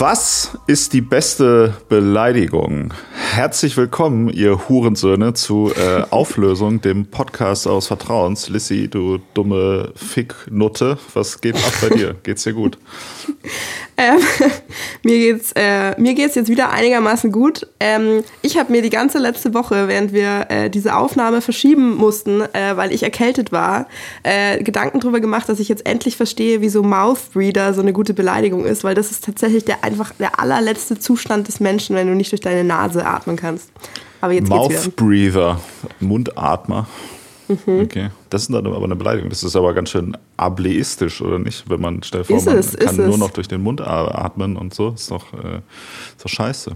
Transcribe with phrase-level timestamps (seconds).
[0.00, 2.94] Was ist die beste Beleidigung?
[3.32, 8.48] Herzlich willkommen, ihr Hurensöhne, zu äh, Auflösung, dem Podcast aus Vertrauens.
[8.48, 12.16] Lissy, du dumme Ficknutte, was geht ab bei dir?
[12.22, 12.78] Geht's dir gut?
[14.00, 14.20] Ähm,
[15.02, 17.66] mir geht's äh, mir geht's jetzt wieder einigermaßen gut.
[17.80, 22.42] Ähm, ich habe mir die ganze letzte Woche, während wir äh, diese Aufnahme verschieben mussten,
[22.42, 23.88] äh, weil ich erkältet war,
[24.22, 28.14] äh, Gedanken darüber gemacht, dass ich jetzt endlich verstehe, wieso Mouth Breather so eine gute
[28.14, 32.14] Beleidigung ist, weil das ist tatsächlich der einfach der allerletzte Zustand des Menschen, wenn du
[32.14, 33.72] nicht durch deine Nase atmen kannst.
[34.20, 34.94] Aber jetzt Mouth geht's wieder.
[34.96, 35.60] Breather,
[35.98, 36.86] Mundatmer.
[37.48, 37.80] Mhm.
[37.80, 38.10] Okay.
[38.30, 39.30] Das ist dann aber eine Beleidigung.
[39.30, 41.68] Das ist aber ganz schön ableistisch, oder nicht?
[41.68, 43.18] Wenn man, stell vor, ist man es, kann nur es.
[43.18, 44.90] noch durch den Mund atmen und so.
[44.90, 45.60] Ist doch, äh,
[46.16, 46.72] ist doch scheiße.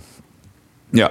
[0.92, 1.10] Ja.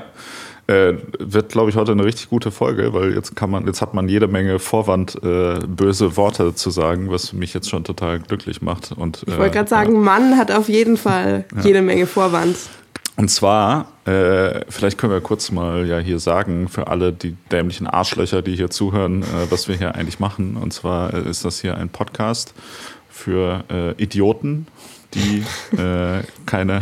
[0.68, 3.94] Äh, wird, glaube ich, heute eine richtig gute Folge, weil jetzt kann man, jetzt hat
[3.94, 8.62] man jede Menge Vorwand, äh, böse Worte zu sagen, was mich jetzt schon total glücklich
[8.62, 8.92] macht.
[8.92, 10.00] Und, ich wollte gerade äh, sagen, ja.
[10.00, 11.62] Mann hat auf jeden Fall ja.
[11.64, 12.56] jede Menge Vorwand.
[13.22, 17.86] Und zwar, äh, vielleicht können wir kurz mal ja hier sagen, für alle die dämlichen
[17.86, 20.58] Arschlöcher, die hier zuhören, äh, was wir hier eigentlich machen.
[20.58, 22.56] Und zwar äh, ist das hier ein Podcast
[23.12, 24.66] für äh, Idioten,
[25.14, 25.44] die
[25.78, 26.80] äh, keine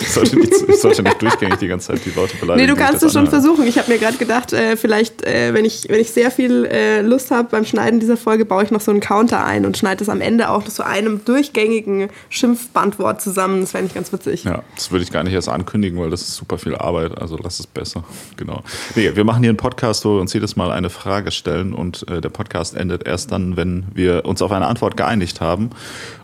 [0.00, 2.68] ich, sollte nicht, ich sollte nicht durchgängig die ganze Zeit die Leute beleidigen.
[2.68, 3.66] Nee, du kannst es schon versuchen.
[3.66, 7.00] Ich habe mir gerade gedacht, äh, vielleicht, äh, wenn, ich, wenn ich sehr viel äh,
[7.02, 10.02] Lust habe beim Schneiden dieser Folge, baue ich noch so einen Counter ein und schneide
[10.02, 13.60] es am Ende auch zu einem durchgängigen Schimpfbandwort zusammen.
[13.62, 14.44] Das fände ich ganz witzig.
[14.44, 17.20] Ja, das würde ich gar nicht erst ankündigen, weil das ist super viel Arbeit.
[17.20, 18.04] Also lass es besser.
[18.36, 18.62] Genau.
[18.96, 22.08] Nee, wir machen hier einen Podcast, wo wir uns jedes Mal eine Frage stellen und
[22.08, 25.70] äh, der Podcast endet erst dann, wenn wir uns auf eine Antwort geeinigt haben.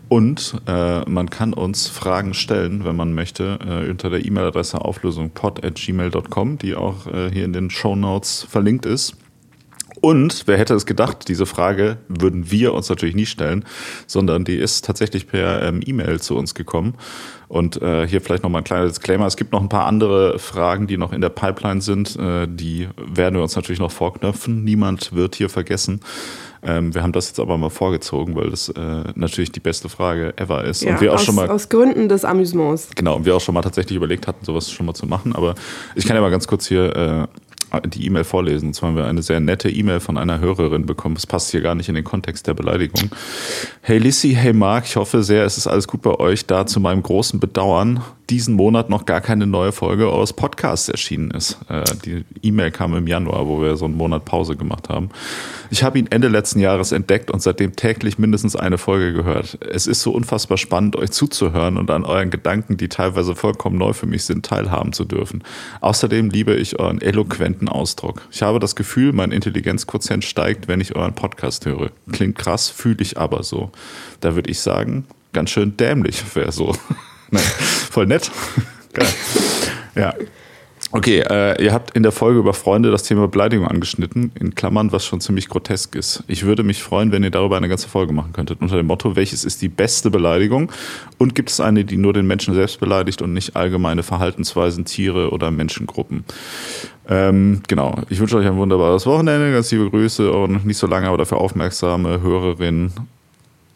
[0.09, 6.57] Und äh, man kann uns Fragen stellen, wenn man möchte, äh, unter der E-Mail-Adresse auflösungpod.gmail.com,
[6.57, 9.15] die auch äh, hier in den Show Notes verlinkt ist.
[10.01, 13.65] Und wer hätte es gedacht, diese Frage würden wir uns natürlich nie stellen,
[14.07, 16.95] sondern die ist tatsächlich per ähm, E-Mail zu uns gekommen.
[17.47, 19.25] Und äh, hier vielleicht nochmal ein kleiner Disclaimer.
[19.25, 22.15] Es gibt noch ein paar andere Fragen, die noch in der Pipeline sind.
[22.15, 24.63] Äh, die werden wir uns natürlich noch vorknöpfen.
[24.63, 26.01] Niemand wird hier vergessen.
[26.61, 30.33] Ähm, wir haben das jetzt aber mal vorgezogen, weil das äh, natürlich die beste Frage
[30.37, 30.83] ever ist.
[30.83, 32.89] Ja, und wir auch aus, schon mal, aus Gründen des Amüsements.
[32.95, 35.33] Genau, und wir auch schon mal tatsächlich überlegt hatten, sowas schon mal zu machen.
[35.35, 35.55] Aber
[35.95, 37.27] ich kann ja mal ganz kurz hier äh,
[37.85, 38.73] die E-Mail vorlesen.
[38.73, 41.15] Zwar haben wir eine sehr nette E-Mail von einer Hörerin bekommen.
[41.15, 43.09] Das passt hier gar nicht in den Kontext der Beleidigung.
[43.81, 46.45] Hey Lissy, hey Mark, ich hoffe sehr, es ist alles gut bei euch.
[46.45, 51.31] Da zu meinem großen Bedauern diesen Monat noch gar keine neue Folge aus Podcasts erschienen
[51.31, 51.57] ist.
[51.67, 55.09] Äh, die E-Mail kam im Januar, wo wir so einen Monat Pause gemacht haben.
[55.71, 59.57] Ich habe ihn Ende letzten Jahres entdeckt und seitdem täglich mindestens eine Folge gehört.
[59.67, 63.93] Es ist so unfassbar spannend, euch zuzuhören und an euren Gedanken, die teilweise vollkommen neu
[63.93, 65.43] für mich sind, teilhaben zu dürfen.
[65.81, 68.21] Außerdem liebe ich euren eloquenten Ausdruck.
[68.31, 71.91] Ich habe das Gefühl, mein Intelligenzquotient steigt, wenn ich euren Podcast höre.
[72.11, 73.71] Klingt krass, fühle ich aber so.
[74.21, 76.75] Da würde ich sagen, ganz schön dämlich wäre so.
[77.31, 77.43] Nein,
[77.91, 78.31] voll nett.
[78.93, 79.07] Geil.
[79.95, 80.13] Ja.
[80.91, 84.91] Okay, äh, ihr habt in der Folge über Freunde das Thema Beleidigung angeschnitten, in Klammern,
[84.91, 86.23] was schon ziemlich grotesk ist.
[86.27, 89.15] Ich würde mich freuen, wenn ihr darüber eine ganze Folge machen könntet, unter dem Motto,
[89.15, 90.71] welches ist die beste Beleidigung
[91.19, 95.29] und gibt es eine, die nur den Menschen selbst beleidigt und nicht allgemeine Verhaltensweisen, Tiere
[95.29, 96.23] oder Menschengruppen.
[97.07, 101.07] Ähm, genau, ich wünsche euch ein wunderbares Wochenende, ganz liebe Grüße und nicht so lange,
[101.07, 102.93] aber dafür aufmerksame Hörerinnen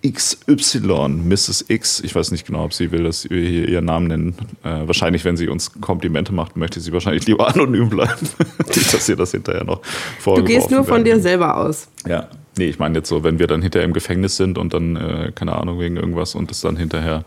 [0.05, 1.65] XY, Mrs.
[1.69, 4.35] X, ich weiß nicht genau, ob sie will, dass wir hier ihren Namen nennen.
[4.63, 8.27] Äh, wahrscheinlich, wenn sie uns Komplimente macht, möchte sie wahrscheinlich lieber anonym bleiben.
[8.67, 9.81] dass ihr das hinterher noch
[10.25, 11.87] Du gehst nur von dir selber aus.
[12.07, 12.27] Ja,
[12.57, 15.31] nee, ich meine jetzt so, wenn wir dann hinterher im Gefängnis sind und dann, äh,
[15.33, 17.23] keine Ahnung, wegen irgendwas und es dann hinterher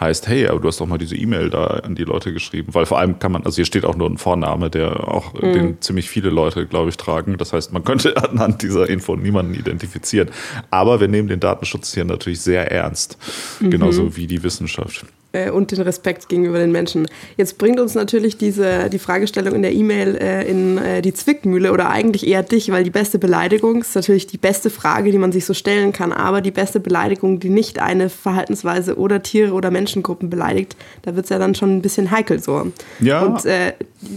[0.00, 2.74] heißt, hey, aber du hast doch mal diese E-Mail da an die Leute geschrieben.
[2.74, 5.52] Weil vor allem kann man, also hier steht auch nur ein Vorname, der auch, mhm.
[5.52, 7.36] den ziemlich viele Leute, glaube ich, tragen.
[7.36, 10.30] Das heißt, man könnte anhand dieser Info niemanden identifizieren.
[10.70, 13.18] Aber wir nehmen den Datenschutz hier natürlich sehr ernst.
[13.60, 13.70] Mhm.
[13.70, 15.04] Genauso wie die Wissenschaft.
[15.32, 17.06] Äh, und den Respekt gegenüber den Menschen.
[17.36, 21.72] Jetzt bringt uns natürlich diese, die Fragestellung in der E-Mail äh, in äh, die Zwickmühle
[21.72, 25.30] oder eigentlich eher dich, weil die beste Beleidigung ist natürlich die beste Frage, die man
[25.30, 29.70] sich so stellen kann, aber die beste Beleidigung, die nicht eine Verhaltensweise oder Tiere oder
[29.70, 32.66] Menschengruppen beleidigt, da wird es ja dann schon ein bisschen heikel so.
[32.98, 33.22] Ja.
[33.22, 33.74] Und äh,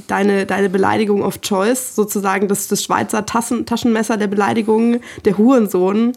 [0.08, 6.14] deine, deine Beleidigung of Choice, sozusagen das, das Schweizer Tassen, Taschenmesser der Beleidigung, der Hurensohn,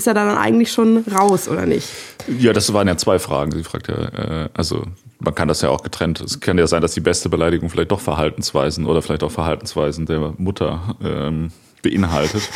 [0.00, 1.86] ist er dann eigentlich schon raus, oder nicht?
[2.26, 3.52] Ja, das waren ja zwei Fragen.
[3.52, 4.84] Sie fragt ja, äh, also
[5.18, 6.22] man kann das ja auch getrennt.
[6.22, 10.06] Es kann ja sein, dass die beste Beleidigung vielleicht doch Verhaltensweisen oder vielleicht auch Verhaltensweisen
[10.06, 11.52] der Mutter ähm,
[11.82, 12.48] beinhaltet.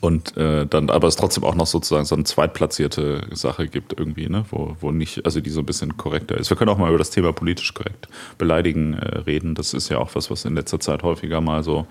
[0.00, 4.28] Und äh, dann, aber es trotzdem auch noch sozusagen so eine zweitplatzierte Sache gibt irgendwie,
[4.28, 6.48] ne, wo, wo nicht, also die so ein bisschen korrekter ist.
[6.48, 8.08] Wir können auch mal über das Thema politisch korrekt
[8.38, 9.54] beleidigen äh, reden.
[9.54, 11.86] Das ist ja auch was, was in letzter Zeit häufiger mal so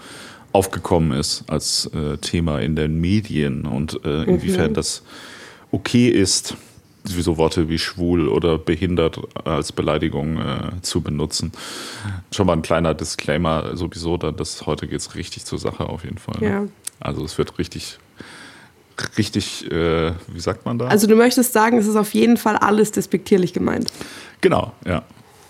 [0.56, 4.76] aufgekommen ist als äh, Thema in den Medien und äh, inwiefern mhm.
[4.76, 5.04] das
[5.72, 6.56] okay ist,
[7.04, 11.52] so Worte wie schwul oder behindert als Beleidigung äh, zu benutzen.
[12.32, 16.04] Schon mal ein kleiner Disclaimer sowieso, dann, dass heute geht es richtig zur Sache auf
[16.04, 16.40] jeden Fall.
[16.40, 16.50] Ne?
[16.50, 16.64] Ja.
[17.00, 18.00] Also es wird richtig,
[19.18, 20.88] richtig, äh, wie sagt man da?
[20.88, 23.92] Also du möchtest sagen, es ist auf jeden Fall alles despektierlich gemeint.
[24.42, 25.04] Genau, ja.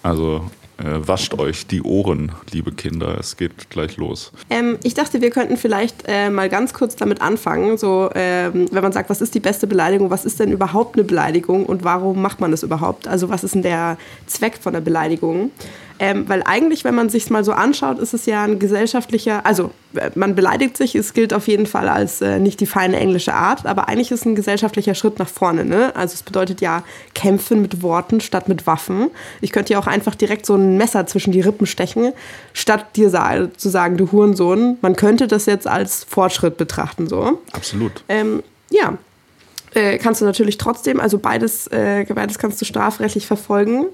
[0.03, 3.17] Also äh, wascht euch die Ohren, liebe Kinder.
[3.19, 4.31] Es geht gleich los.
[4.49, 7.77] Ähm, ich dachte, wir könnten vielleicht äh, mal ganz kurz damit anfangen.
[7.77, 11.03] So, ähm, wenn man sagt, was ist die beste Beleidigung, was ist denn überhaupt eine
[11.03, 13.07] Beleidigung und warum macht man das überhaupt?
[13.07, 15.51] Also, was ist denn der Zweck von der Beleidigung?
[15.97, 19.71] Ähm, weil eigentlich, wenn man sich mal so anschaut, ist es ja ein gesellschaftlicher, also
[19.93, 23.33] äh, man beleidigt sich, es gilt auf jeden Fall als äh, nicht die feine englische
[23.33, 25.63] Art, aber eigentlich ist es ein gesellschaftlicher Schritt nach vorne.
[25.63, 25.95] Ne?
[25.95, 26.83] Also es bedeutet ja
[27.13, 29.09] kämpfen mit Worten statt mit Waffen.
[29.39, 32.11] Ich könnte ja auch einfach direkt so ein Messer zwischen die Rippen stechen,
[32.51, 33.09] statt dir
[33.55, 34.77] zu sagen, du Hurensohn.
[34.81, 37.07] Man könnte das jetzt als Fortschritt betrachten.
[37.07, 37.41] So.
[37.53, 38.03] Absolut.
[38.09, 38.97] Ähm, ja,
[39.73, 43.87] äh, kannst du natürlich trotzdem, also beides, äh, beides kannst du strafrechtlich verfolgen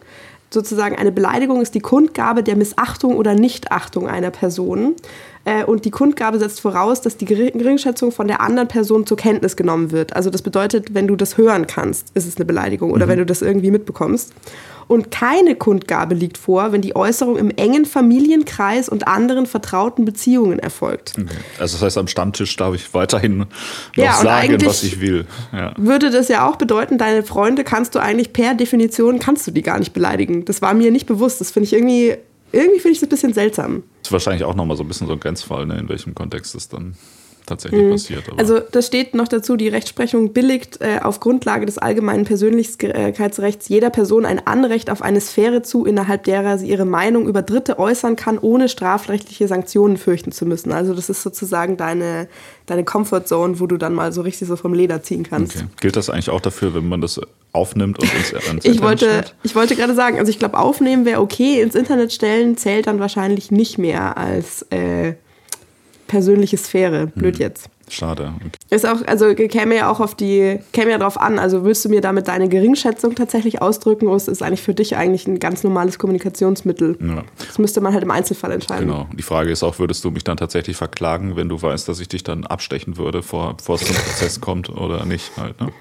[0.53, 4.95] sozusagen eine Beleidigung ist die Kundgabe der Missachtung oder Nichtachtung einer Person.
[5.45, 9.55] Äh, und die Kundgabe setzt voraus, dass die Geringschätzung von der anderen Person zur Kenntnis
[9.55, 10.15] genommen wird.
[10.15, 13.09] Also das bedeutet, wenn du das hören kannst, ist es eine Beleidigung oder mhm.
[13.11, 14.33] wenn du das irgendwie mitbekommst.
[14.91, 20.59] Und keine Kundgabe liegt vor, wenn die Äußerung im engen Familienkreis und anderen vertrauten Beziehungen
[20.59, 21.13] erfolgt.
[21.17, 21.29] Okay.
[21.59, 23.47] Also das heißt, am Stammtisch darf ich weiterhin noch
[23.95, 25.25] ja, sagen, was ich will.
[25.53, 25.73] Ja.
[25.77, 29.61] Würde das ja auch bedeuten, deine Freunde kannst du eigentlich per Definition, kannst du die
[29.61, 30.43] gar nicht beleidigen.
[30.43, 31.39] Das war mir nicht bewusst.
[31.39, 32.17] Das finde ich irgendwie,
[32.51, 33.83] irgendwie finde ich das ein bisschen seltsam.
[33.99, 36.55] Das ist wahrscheinlich auch nochmal so ein bisschen so ein Grenzfall, ne, in welchem Kontext
[36.55, 36.95] es dann
[37.51, 37.91] tatsächlich mhm.
[37.91, 38.23] passiert.
[38.37, 43.89] also das steht noch dazu, die Rechtsprechung billigt äh, auf Grundlage des allgemeinen Persönlichkeitsrechts jeder
[43.89, 48.15] Person ein Anrecht auf eine Sphäre zu, innerhalb derer sie ihre Meinung über Dritte äußern
[48.15, 50.71] kann, ohne strafrechtliche Sanktionen fürchten zu müssen.
[50.71, 52.27] Also das ist sozusagen deine,
[52.65, 55.57] deine Comfortzone, wo du dann mal so richtig so vom Leder ziehen kannst.
[55.57, 55.65] Okay.
[55.81, 57.19] Gilt das eigentlich auch dafür, wenn man das
[57.51, 61.19] aufnimmt und ins, ins ich wollte, Ich wollte gerade sagen, also ich glaube, aufnehmen wäre
[61.19, 64.63] okay, ins Internet stellen zählt dann wahrscheinlich nicht mehr als...
[64.69, 65.15] Äh,
[66.11, 67.07] persönliche Sphäre.
[67.07, 67.41] Blöd hm.
[67.41, 67.69] jetzt.
[67.87, 68.33] Schade.
[68.37, 68.49] Okay.
[68.69, 71.39] Ist auch, also käme ja auch auf die, käme ja drauf an.
[71.39, 74.97] Also willst du mir damit deine Geringschätzung tatsächlich ausdrücken oder ist es eigentlich für dich
[74.97, 76.97] eigentlich ein ganz normales Kommunikationsmittel?
[77.01, 77.23] Ja.
[77.37, 78.87] Das müsste man halt im Einzelfall entscheiden.
[78.87, 79.07] Genau.
[79.17, 82.09] Die Frage ist auch, würdest du mich dann tatsächlich verklagen, wenn du weißt, dass ich
[82.09, 85.71] dich dann abstechen würde, vor, bevor es zum Prozess kommt oder nicht halt, ne?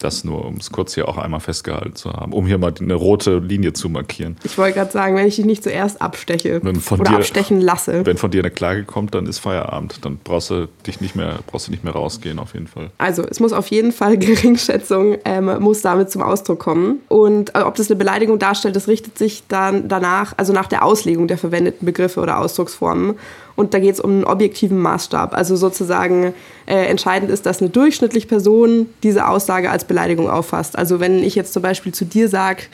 [0.00, 2.94] Das nur, um es kurz hier auch einmal festgehalten zu haben, um hier mal eine
[2.94, 4.36] rote Linie zu markieren.
[4.44, 8.04] Ich wollte gerade sagen, wenn ich dich nicht zuerst absteche oder dir, abstechen lasse.
[8.04, 10.04] Wenn von dir eine Klage kommt, dann ist Feierabend.
[10.04, 12.90] Dann brauchst du dich nicht mehr, brauchst du nicht mehr rausgehen, auf jeden Fall.
[12.98, 17.00] Also es muss auf jeden Fall Geringschätzung ähm, muss damit zum Ausdruck kommen.
[17.08, 20.84] Und äh, ob das eine Beleidigung darstellt, das richtet sich dann danach, also nach der
[20.84, 23.14] Auslegung der verwendeten Begriffe oder Ausdrucksformen.
[23.56, 25.34] Und da geht es um einen objektiven Maßstab.
[25.34, 26.34] Also sozusagen
[26.66, 30.76] äh, entscheidend ist, dass eine durchschnittliche Person diese Aussage als Beleidigung auffasst.
[30.76, 32.64] Also wenn ich jetzt zum Beispiel zu dir sage,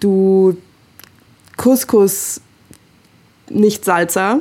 [0.00, 0.56] du
[1.56, 2.40] Couscous
[3.50, 4.40] nicht Salzer.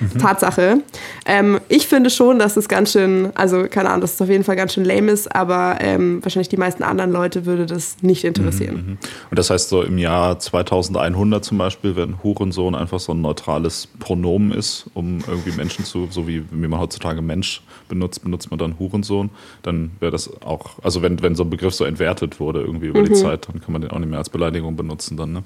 [0.00, 0.18] Mhm.
[0.18, 0.80] Tatsache.
[1.26, 4.44] Ähm, ich finde schon, dass es ganz schön, also keine Ahnung, dass es auf jeden
[4.44, 8.24] Fall ganz schön lame ist, aber ähm, wahrscheinlich die meisten anderen Leute würde das nicht
[8.24, 8.74] interessieren.
[8.74, 8.98] Mhm, mhm.
[9.30, 13.88] Und das heißt so im Jahr 2100 zum Beispiel, wenn Hurensohn einfach so ein neutrales
[13.98, 18.58] Pronomen ist, um irgendwie Menschen zu, so wie, wie man heutzutage Mensch benutzt, benutzt man
[18.58, 19.30] dann Hurensohn,
[19.62, 23.00] dann wäre das auch, also wenn, wenn so ein Begriff so entwertet wurde irgendwie über
[23.00, 23.06] mhm.
[23.06, 25.42] die Zeit, dann kann man den auch nicht mehr als Beleidigung benutzen dann, ne?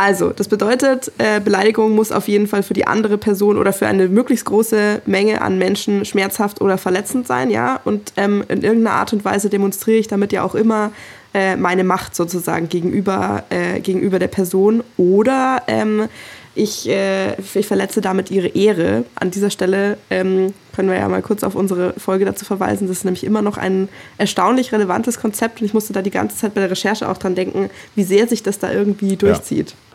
[0.00, 3.86] Also, das bedeutet, äh, Beleidigung muss auf jeden Fall für die andere Person oder für
[3.86, 7.80] eine möglichst große Menge an Menschen schmerzhaft oder verletzend sein, ja.
[7.84, 10.90] Und ähm, in irgendeiner Art und Weise demonstriere ich damit ja auch immer
[11.34, 14.82] äh, meine Macht sozusagen gegenüber, äh, gegenüber der Person.
[14.96, 16.08] Oder ähm,
[16.54, 19.04] ich, äh, ich verletze damit ihre Ehre.
[19.16, 22.88] An dieser Stelle ähm, können wir ja mal kurz auf unsere Folge dazu verweisen.
[22.88, 26.38] Das ist nämlich immer noch ein erstaunlich relevantes Konzept und ich musste da die ganze
[26.38, 29.72] Zeit bei der Recherche auch dran denken, wie sehr sich das da irgendwie durchzieht.
[29.72, 29.89] Ja.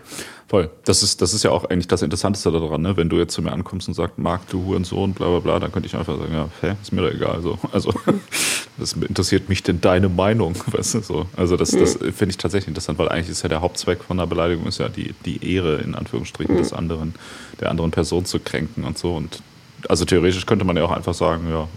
[0.47, 0.69] Voll.
[0.83, 2.95] Das ist, das ist ja auch eigentlich das Interessanteste daran, ne?
[2.95, 5.71] Wenn du jetzt zu mir ankommst und sagst, Marc, du Hurensohn, bla bla bla, dann
[5.71, 7.41] könnte ich einfach sagen, ja, hä, ist mir doch egal.
[7.41, 7.57] So.
[7.71, 7.91] Also,
[8.77, 10.99] das interessiert mich denn deine Meinung, weißt du?
[11.01, 11.25] So.
[11.35, 12.13] Also das, das mhm.
[12.13, 14.87] finde ich tatsächlich interessant, weil eigentlich ist ja der Hauptzweck von einer Beleidigung ist ja
[14.87, 16.59] die, die Ehre, in Anführungsstrichen, mhm.
[16.59, 17.15] des anderen,
[17.59, 19.15] der anderen Person zu kränken und so.
[19.15, 19.41] Und
[19.89, 21.67] also theoretisch könnte man ja auch einfach sagen, ja,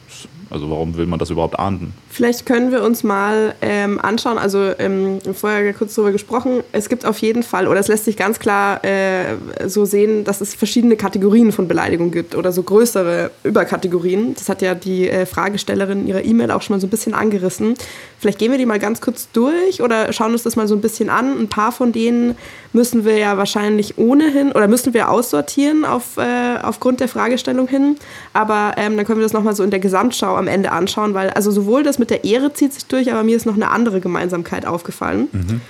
[0.50, 1.93] Also warum will man das überhaupt ahnden?
[2.09, 7.05] Vielleicht können wir uns mal ähm, anschauen, also ähm, vorher kurz darüber gesprochen, es gibt
[7.05, 9.37] auf jeden Fall, oder es lässt sich ganz klar äh,
[9.67, 14.35] so sehen, dass es verschiedene Kategorien von Beleidigung gibt oder so größere Überkategorien.
[14.35, 17.12] Das hat ja die äh, Fragestellerin in ihrer E-Mail auch schon mal so ein bisschen
[17.12, 17.75] angerissen.
[18.19, 20.81] Vielleicht gehen wir die mal ganz kurz durch oder schauen uns das mal so ein
[20.81, 21.38] bisschen an.
[21.38, 22.37] Ein paar von denen
[22.73, 27.97] müssen wir ja wahrscheinlich ohnehin oder müssen wir aussortieren auf, äh, aufgrund der Fragestellung hin.
[28.33, 31.30] Aber ähm, dann können wir das nochmal so in der Gesamtschau am Ende anschauen, weil
[31.30, 34.00] also sowohl das mit der Ehre zieht sich durch, aber mir ist noch eine andere
[34.00, 35.28] Gemeinsamkeit aufgefallen.
[35.33, 35.61] Mhm.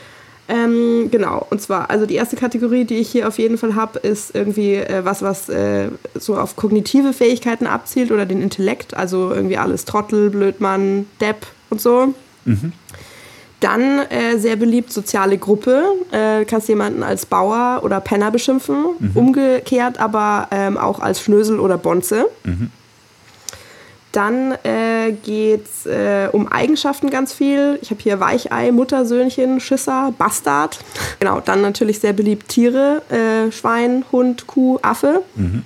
[0.51, 3.99] Ähm, genau, und zwar, also die erste Kategorie, die ich hier auf jeden Fall habe,
[3.99, 9.31] ist irgendwie äh, was, was äh, so auf kognitive Fähigkeiten abzielt oder den Intellekt, also
[9.31, 12.15] irgendwie alles Trottel, Blödmann, Depp und so.
[12.47, 12.73] Mhm.
[13.61, 15.83] Dann äh, sehr beliebt soziale Gruppe.
[16.13, 18.85] Äh, kannst jemanden als Bauer oder Penner beschimpfen.
[18.99, 19.11] Mhm.
[19.15, 22.27] Umgekehrt aber ähm, auch als Schnösel oder Bonze.
[22.45, 22.71] Mhm.
[24.19, 27.79] Dann äh, geht es äh, um Eigenschaften ganz viel.
[27.83, 30.81] Ich habe hier Weichei, Muttersöhnchen, Schisser, Bastard.
[31.21, 33.03] genau, dann natürlich sehr beliebt Tiere.
[33.11, 35.23] Äh, Schwein, Hund, Kuh, Affe.
[35.37, 35.63] Mhm.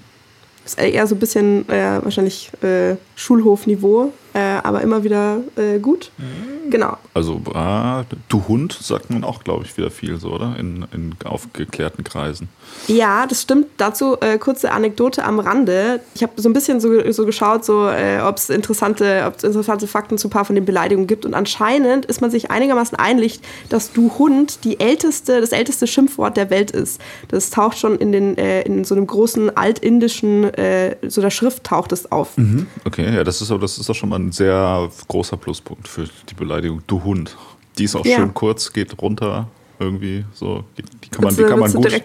[0.67, 6.11] Ist eher so ein bisschen äh, wahrscheinlich äh, Schulhofniveau, äh, aber immer wieder äh, gut.
[6.19, 6.71] Mhm.
[6.71, 6.97] Genau.
[7.13, 10.57] Also, ah, du Hund sagt man auch, glaube ich, wieder viel so, oder?
[10.59, 12.49] In, in aufgeklärten Kreisen.
[12.87, 13.67] Ja, das stimmt.
[13.77, 16.01] Dazu äh, kurze Anekdote am Rande.
[16.15, 20.17] Ich habe so ein bisschen so, so geschaut, so, äh, ob es interessante, interessante Fakten
[20.19, 21.27] zu ein paar von den Beleidigungen gibt.
[21.27, 26.37] Und anscheinend ist man sich einigermaßen einig, dass du Hund die älteste, das älteste Schimpfwort
[26.37, 27.01] der Welt ist.
[27.29, 31.65] Das taucht schon in, den, äh, in so einem großen altindischen, äh, so der Schrift
[31.65, 32.39] taucht es auf.
[32.39, 32.67] Mhm.
[32.87, 36.35] Okay, ja, das ist, das ist doch schon mal ein sehr großer Pluspunkt für die
[36.35, 36.83] Beleidigung.
[36.87, 37.37] Du Hund.
[37.79, 38.17] Die ist auch ja.
[38.17, 39.49] schön kurz, geht runter
[39.79, 40.65] irgendwie so.
[40.77, 42.01] Die kann man, die kann man, gut, die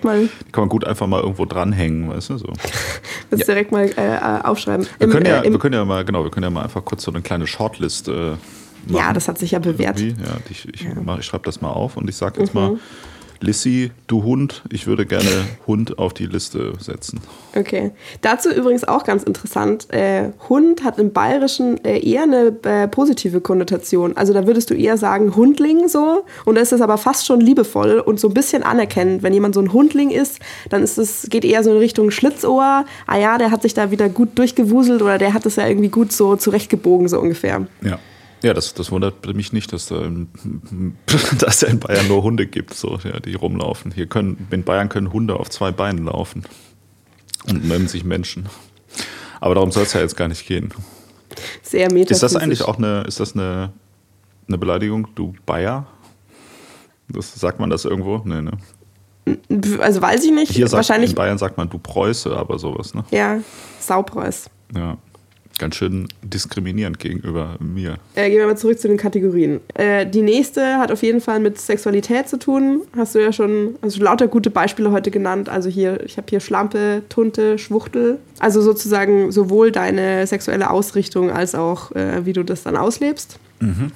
[0.52, 2.38] kann man gut einfach mal irgendwo dranhängen, weißt du?
[2.38, 2.48] So.
[3.30, 3.54] Willst ja.
[3.54, 4.88] direkt mal äh, aufschreiben.
[4.98, 6.84] Wir, Im, können ja, äh, wir können ja mal, genau, wir können ja mal einfach
[6.84, 8.38] kurz so eine kleine Shortlist äh, machen.
[8.88, 10.00] Ja, das hat sich ja bewährt.
[10.00, 10.14] Ja,
[10.50, 11.18] ich, ich, ja.
[11.18, 12.60] ich schreibe das mal auf und ich sage jetzt mhm.
[12.60, 12.80] mal
[13.40, 15.30] Lissy, du Hund, ich würde gerne
[15.68, 17.20] Hund auf die Liste setzen.
[17.56, 17.92] Okay.
[18.22, 19.92] Dazu übrigens auch ganz interessant.
[19.94, 24.16] Äh, Hund hat im Bayerischen äh, eher eine äh, positive Konnotation.
[24.18, 26.26] Also da würdest du eher sagen Hundling so.
[26.46, 29.24] Und da ist es aber fast schon liebevoll und so ein bisschen anerkennend.
[29.24, 30.40] Wenn jemand so ein Hundling ist,
[30.70, 32.86] dann ist es, geht eher so in Richtung Schlitzohr.
[33.06, 35.90] Ah ja, der hat sich da wieder gut durchgewuselt oder der hat es ja irgendwie
[35.90, 37.68] gut so zurechtgebogen, so ungefähr.
[37.82, 38.00] Ja.
[38.44, 40.30] Ja, das, das wundert mich nicht, dass, da in,
[41.40, 43.92] dass da in Bayern nur Hunde gibt, so, ja, die rumlaufen.
[43.92, 46.44] Hier können, in Bayern können Hunde auf zwei Beinen laufen
[47.48, 48.48] und nennen sich Menschen.
[49.40, 50.74] Aber darum soll es ja jetzt gar nicht gehen.
[51.62, 51.92] Sehr.
[51.92, 53.72] Ist das eigentlich auch eine, ist das eine,
[54.48, 55.88] eine Beleidigung, du Bayer?
[57.10, 58.22] Das, sagt man das irgendwo?
[58.26, 58.52] Nee, ne?
[59.80, 60.52] Also weiß ich nicht.
[60.52, 63.04] Hier sagt, Wahrscheinlich in Bayern sagt man du Preuße, aber sowas, ne?
[63.12, 63.40] Ja,
[63.80, 64.50] Saupreuß.
[64.76, 64.98] Ja
[65.58, 67.98] ganz schön diskriminierend gegenüber mir.
[68.16, 69.60] Äh, gehen wir mal zurück zu den Kategorien.
[69.74, 72.82] Äh, die nächste hat auf jeden Fall mit Sexualität zu tun.
[72.96, 75.50] Hast du ja schon also lauter gute Beispiele heute genannt.
[75.50, 78.20] Also hier, ich habe hier Schlampe, Tunte, Schwuchtel.
[78.40, 83.40] Also sozusagen sowohl deine sexuelle Ausrichtung als auch äh, wie du das dann auslebst.
[83.60, 83.92] Mhm.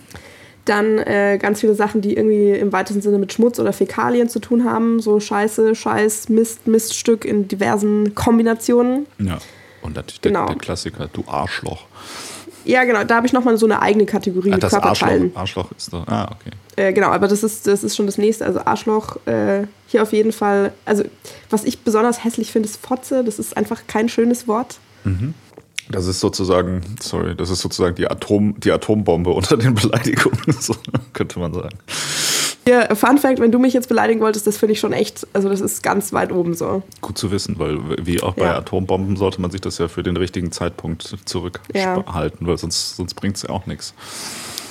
[0.66, 4.40] Dann äh, ganz viele Sachen, die irgendwie im weitesten Sinne mit Schmutz oder Fäkalien zu
[4.40, 5.00] tun haben.
[5.00, 9.08] So Scheiße, Scheiß, Mist, Miststück in diversen Kombinationen.
[9.18, 9.40] Ja.
[9.82, 10.46] Und natürlich genau.
[10.46, 11.86] der, der, Klassiker, du Arschloch.
[12.64, 15.36] Ja, genau, da habe ich nochmal so eine eigene Kategorie ah, mit Körperteilen.
[15.36, 16.52] Arschloch, Arschloch ist doch, ah, okay.
[16.76, 18.46] Äh, genau, aber das ist, das ist schon das nächste.
[18.46, 20.72] Also Arschloch, äh, hier auf jeden Fall.
[20.86, 21.04] Also,
[21.50, 23.24] was ich besonders hässlich finde, ist Fotze.
[23.24, 24.78] Das ist einfach kein schönes Wort.
[25.04, 25.34] Mhm.
[25.90, 30.76] Das ist sozusagen, sorry, das ist sozusagen die, Atom, die Atombombe unter den Beleidigungen, so
[31.14, 31.78] könnte man sagen.
[32.68, 35.50] Ja, Fun Fact, wenn du mich jetzt beleidigen wolltest, das finde ich schon echt, also
[35.50, 36.84] das ist ganz weit oben so.
[37.02, 38.58] Gut zu wissen, weil wie auch bei ja.
[38.58, 42.48] Atombomben sollte man sich das ja für den richtigen Zeitpunkt zurückhalten, ja.
[42.48, 43.96] weil sonst, sonst bringt es ja auch nichts.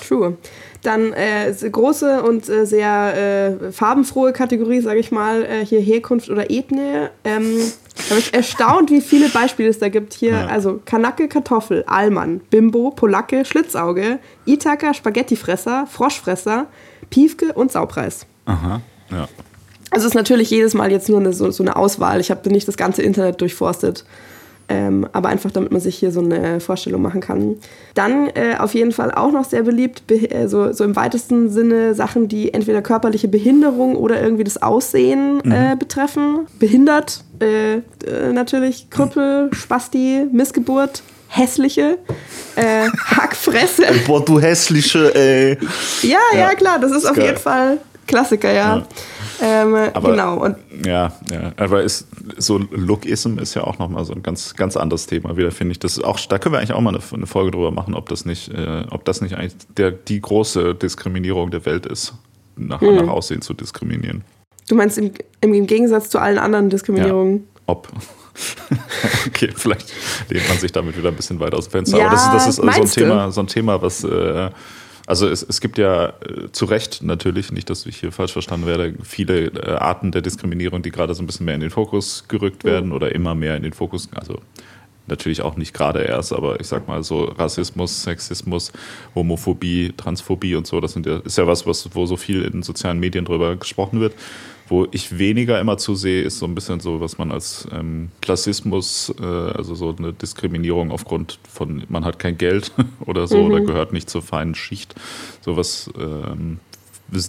[0.06, 0.37] True.
[0.82, 6.30] Dann äh, große und äh, sehr äh, farbenfrohe Kategorie, sage ich mal, äh, hier Herkunft
[6.30, 7.09] oder Ethnie.
[7.25, 7.59] Ähm,
[8.09, 10.14] da bin ich erstaunt, wie viele Beispiele es da gibt.
[10.14, 10.47] Hier, ja.
[10.47, 16.66] also Kanake, Kartoffel, Allmann, Bimbo, Polacke, Schlitzauge, Ithaka, Spaghettifresser, Froschfresser,
[17.11, 18.26] Piefke und Saupreis.
[18.47, 19.29] Aha, ja.
[19.90, 22.21] Also es ist natürlich jedes Mal jetzt nur eine, so, so eine Auswahl.
[22.21, 24.05] Ich habe nicht das ganze Internet durchforstet.
[24.69, 27.57] Ähm, aber einfach, damit man sich hier so eine Vorstellung machen kann.
[27.95, 31.97] Dann äh, auf jeden Fall auch noch sehr beliebt, äh, so, so, im weitesten Sinne
[31.97, 35.79] Sachen, die entweder körperliche Behinderung oder irgendwie das Aussehen äh, mhm.
[35.81, 36.47] betreffen.
[36.61, 41.99] Behindert, äh, äh, natürlich, Krüppel, Spasti, Missgeburt, hässliche,
[42.56, 43.84] äh, Hackfresse.
[44.06, 45.58] Boah, du hässliche, ey.
[46.02, 47.26] Ja, ja, ja klar, das ist, ist auf geil.
[47.26, 47.78] jeden Fall
[48.10, 48.78] Klassiker, ja.
[48.78, 48.87] ja.
[49.42, 50.44] Ähm, aber, genau.
[50.44, 54.76] Und ja, ja, aber ist, so Lookism ist ja auch nochmal so ein ganz, ganz
[54.76, 55.78] anderes Thema wieder, finde ich.
[55.78, 58.25] Das auch, da können wir eigentlich auch mal eine, eine Folge drüber machen, ob das
[58.25, 62.14] nicht, äh, ob das nicht eigentlich der, die große Diskriminierung der Welt ist,
[62.56, 62.96] nach, hm.
[62.96, 64.25] nach Aussehen zu diskriminieren.
[64.68, 67.38] Du meinst im, im Gegensatz zu allen anderen Diskriminierungen?
[67.38, 67.88] Ja, ob.
[69.26, 69.92] okay, vielleicht
[70.28, 71.99] lehnt man sich damit wieder ein bisschen weit aus dem Fenster.
[71.99, 74.04] Ja, Aber das, das ist so ein, Thema, so ein Thema, was.
[74.04, 74.50] Äh,
[75.06, 78.66] also es, es gibt ja äh, zu Recht natürlich, nicht, dass ich hier falsch verstanden
[78.66, 82.26] werde, viele äh, Arten der Diskriminierung, die gerade so ein bisschen mehr in den Fokus
[82.28, 84.40] gerückt werden oder immer mehr in den Fokus, also
[85.10, 88.72] natürlich auch nicht gerade erst, aber ich sag mal so Rassismus, Sexismus,
[89.14, 92.62] Homophobie, Transphobie und so, das sind ja, ist ja was, was, wo so viel in
[92.62, 94.14] sozialen Medien drüber gesprochen wird.
[94.70, 98.08] Wo ich weniger immer zu sehe, ist so ein bisschen so, was man als ähm,
[98.22, 102.72] Klassismus, äh, also so eine Diskriminierung aufgrund von, man hat kein Geld
[103.06, 103.50] oder so, mhm.
[103.50, 104.94] oder gehört nicht zur feinen Schicht.
[105.42, 106.60] Sowas ähm,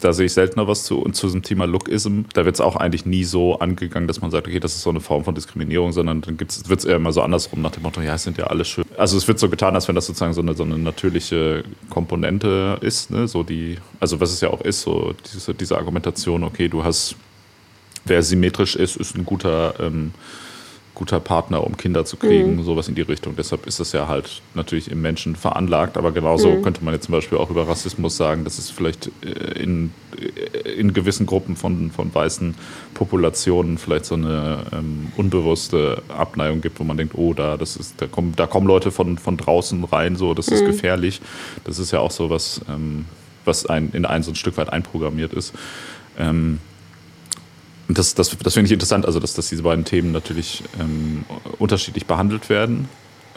[0.01, 0.99] da sehe ich seltener was zu.
[0.99, 4.31] Und zu diesem Thema Lookism, da wird es auch eigentlich nie so angegangen, dass man
[4.31, 7.11] sagt, okay, das ist so eine Form von Diskriminierung, sondern dann wird es eher immer
[7.11, 8.85] so andersrum nach dem Motto, ja, es sind ja alle schön.
[8.97, 12.77] Also es wird so getan, als wenn das sozusagen so eine, so eine natürliche Komponente
[12.81, 13.27] ist, ne?
[13.27, 17.15] so die, also was es ja auch ist, so diese, diese Argumentation, okay, du hast
[18.05, 20.11] wer symmetrisch ist, ist ein guter, ähm,
[21.01, 22.63] guter Partner, um Kinder zu kriegen, mhm.
[22.63, 23.35] sowas in die Richtung.
[23.35, 26.61] Deshalb ist das ja halt natürlich im Menschen veranlagt, aber genauso mhm.
[26.61, 30.69] könnte man jetzt zum Beispiel auch über Rassismus sagen, dass es vielleicht äh, in, äh,
[30.69, 32.55] in gewissen Gruppen von, von weißen
[32.93, 37.95] Populationen vielleicht so eine ähm, unbewusste Abneigung gibt, wo man denkt, oh, da, das ist,
[37.99, 40.67] da, kommen, da kommen Leute von, von draußen rein, so, das ist mhm.
[40.67, 41.21] gefährlich.
[41.63, 43.05] Das ist ja auch so was, ähm,
[43.45, 45.53] was ein, in ein so ein Stück weit einprogrammiert ist.
[46.19, 46.59] Ähm,
[47.91, 51.25] und das, das, das finde ich interessant, also dass, dass diese beiden Themen natürlich ähm,
[51.59, 52.87] unterschiedlich behandelt werden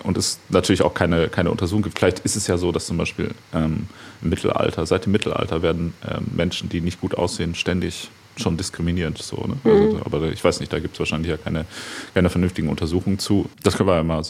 [0.04, 1.98] und es natürlich auch keine, keine Untersuchung gibt.
[1.98, 3.88] Vielleicht ist es ja so, dass zum Beispiel ähm,
[4.22, 9.18] im Mittelalter, seit dem Mittelalter werden ähm, Menschen, die nicht gut aussehen, ständig schon diskriminierend.
[9.18, 9.56] So, ne?
[9.64, 9.70] Mhm.
[9.70, 11.66] also, aber ich weiß nicht, da gibt es wahrscheinlich ja keine,
[12.14, 13.50] keine vernünftigen Untersuchungen zu.
[13.64, 14.22] Das können wir ja mal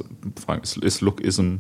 [0.42, 0.62] fragen.
[0.62, 1.56] Ist, ist Lookism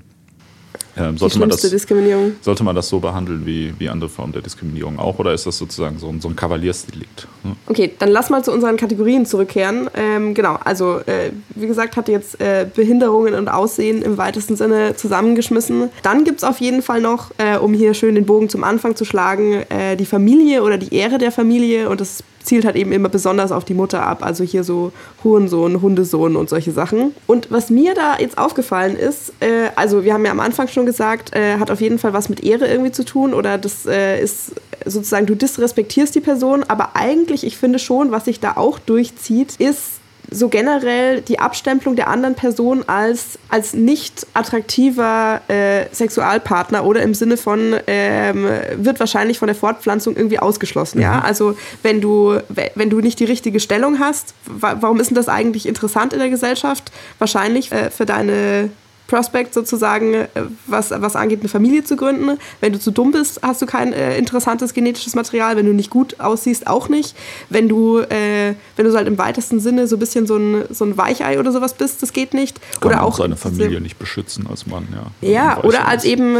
[0.96, 4.98] ähm, sollte, man das, sollte man das so behandeln wie, wie andere Formen der Diskriminierung
[4.98, 7.26] auch oder ist das sozusagen so ein, so ein Kavaliersdelikt?
[7.42, 7.56] Hm?
[7.66, 9.90] Okay, dann lass mal zu unseren Kategorien zurückkehren.
[9.94, 14.94] Ähm, genau, also äh, wie gesagt, hatte jetzt äh, Behinderungen und Aussehen im weitesten Sinne
[14.96, 15.90] zusammengeschmissen.
[16.02, 18.94] Dann gibt es auf jeden Fall noch, äh, um hier schön den Bogen zum Anfang
[18.94, 22.92] zu schlagen, äh, die Familie oder die Ehre der Familie und das zielt halt eben
[22.92, 24.24] immer besonders auf die Mutter ab.
[24.24, 24.92] Also hier so
[25.24, 27.14] Hurensohn, Hundesohn und solche Sachen.
[27.26, 30.86] Und was mir da jetzt aufgefallen ist, äh, also wir haben ja am Anfang schon
[30.86, 34.22] gesagt, äh, hat auf jeden Fall was mit Ehre irgendwie zu tun oder das äh,
[34.22, 34.52] ist
[34.84, 39.56] sozusagen, du disrespektierst die Person, aber eigentlich, ich finde schon, was sich da auch durchzieht,
[39.56, 39.93] ist
[40.34, 47.14] so generell die Abstempelung der anderen Person als, als nicht attraktiver äh, Sexualpartner oder im
[47.14, 50.98] Sinne von ähm, wird wahrscheinlich von der Fortpflanzung irgendwie ausgeschlossen.
[50.98, 51.04] Mhm.
[51.04, 51.20] Ja?
[51.20, 52.38] Also wenn du,
[52.74, 56.30] wenn du nicht die richtige Stellung hast, warum ist denn das eigentlich interessant in der
[56.30, 56.90] Gesellschaft?
[57.18, 58.70] Wahrscheinlich äh, für deine
[59.06, 60.26] Prospect sozusagen, äh,
[60.66, 62.38] was, was angeht, eine Familie zu gründen.
[62.60, 65.56] Wenn du zu dumm bist, hast du kein äh, interessantes genetisches Material.
[65.56, 67.14] Wenn du nicht gut aussiehst, auch nicht.
[67.50, 70.64] Wenn du, äh, wenn du so halt im weitesten Sinne so ein bisschen so ein,
[70.70, 72.60] so ein Weichei oder sowas bist, das geht nicht.
[72.80, 75.28] Kann oder man auch seine Familie nicht beschützen als Mann, ja.
[75.28, 76.36] Ja, oder als eben,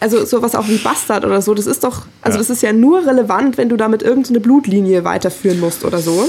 [0.00, 1.54] also sowas auch wie Bastard oder so.
[1.54, 2.38] Das ist doch, also ja.
[2.38, 6.28] das ist ja nur relevant, wenn du damit irgendeine Blutlinie weiterführen musst oder so.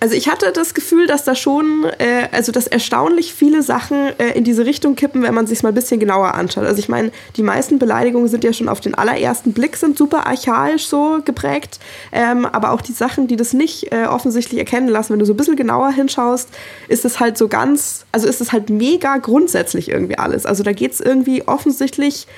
[0.00, 4.30] Also ich hatte das Gefühl, dass da schon, äh, also dass erstaunlich viele Sachen äh,
[4.36, 6.64] in diese Richtung kippen, wenn man sich mal ein bisschen genauer anschaut.
[6.64, 10.26] Also ich meine, die meisten Beleidigungen sind ja schon auf den allerersten Blick sind super
[10.26, 11.80] archaisch so geprägt,
[12.12, 15.32] ähm, aber auch die Sachen, die das nicht äh, offensichtlich erkennen lassen, wenn du so
[15.32, 16.48] ein bisschen genauer hinschaust,
[16.86, 20.46] ist es halt so ganz, also ist es halt mega grundsätzlich irgendwie alles.
[20.46, 22.28] Also da geht es irgendwie offensichtlich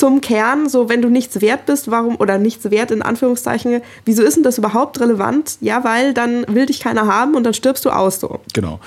[0.00, 4.22] zum Kern, so wenn du nichts wert bist, warum oder nichts wert in Anführungszeichen, wieso
[4.22, 5.58] ist denn das überhaupt relevant?
[5.60, 8.40] Ja, weil dann will dich keiner haben und dann stirbst du aus so.
[8.54, 8.80] Genau.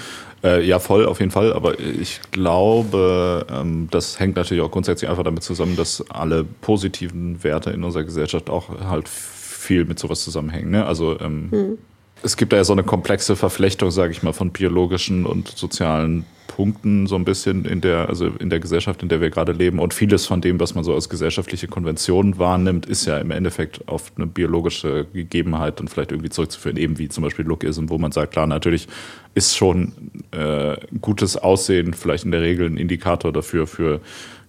[0.43, 1.54] Äh, ja, voll, auf jeden Fall.
[1.54, 7.43] Aber ich glaube, ähm, das hängt natürlich auch grundsätzlich einfach damit zusammen, dass alle positiven
[7.43, 10.71] Werte in unserer Gesellschaft auch halt viel mit sowas zusammenhängen.
[10.71, 10.86] Ne?
[10.86, 11.78] Also ähm, hm
[12.24, 16.26] es gibt da ja so eine komplexe Verflechtung, sage ich mal, von biologischen und sozialen
[16.48, 19.80] Punkten so ein bisschen in der, also in der Gesellschaft, in der wir gerade leben.
[19.80, 23.88] Und vieles von dem, was man so als gesellschaftliche Konvention wahrnimmt, ist ja im Endeffekt
[23.88, 28.12] auf eine biologische Gegebenheit dann vielleicht irgendwie zurückzuführen, eben wie zum Beispiel Lookism, wo man
[28.12, 28.88] sagt, klar, natürlich
[29.34, 29.94] ist schon
[30.32, 34.00] äh, gutes Aussehen vielleicht in der Regel ein Indikator dafür, für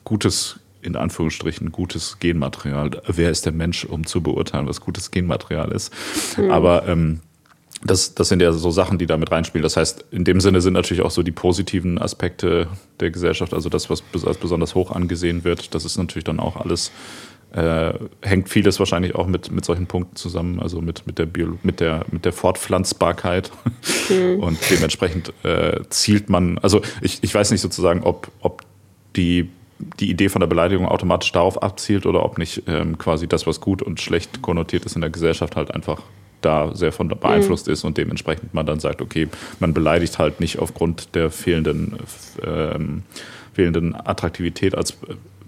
[0.04, 2.90] gutes in Anführungsstrichen gutes Genmaterial.
[3.06, 5.90] Wer ist der Mensch, um zu beurteilen, was gutes Genmaterial ist?
[6.36, 6.50] Mhm.
[6.50, 7.20] Aber ähm,
[7.84, 9.62] das, das sind ja so Sachen, die da mit reinspielen.
[9.62, 12.68] Das heißt, in dem Sinne sind natürlich auch so die positiven Aspekte
[13.00, 16.56] der Gesellschaft, also das, was als besonders hoch angesehen wird, das ist natürlich dann auch
[16.56, 16.90] alles
[17.54, 21.56] äh, hängt vieles wahrscheinlich auch mit, mit solchen Punkten zusammen, also mit, mit, der, Bio,
[21.62, 23.52] mit, der, mit der Fortpflanzbarkeit.
[24.08, 24.40] Mhm.
[24.40, 28.62] Und dementsprechend äh, zielt man, also ich, ich weiß nicht sozusagen, ob, ob
[29.14, 29.50] die,
[30.00, 33.60] die Idee von der Beleidigung automatisch darauf abzielt oder ob nicht ähm, quasi das, was
[33.60, 36.02] gut und schlecht konnotiert ist in der Gesellschaft, halt einfach
[36.44, 37.72] da sehr von beeinflusst mhm.
[37.72, 39.28] ist und dementsprechend man dann sagt, okay,
[39.60, 41.96] man beleidigt halt nicht aufgrund der fehlenden,
[42.44, 43.02] ähm,
[43.52, 44.98] fehlenden Attraktivität als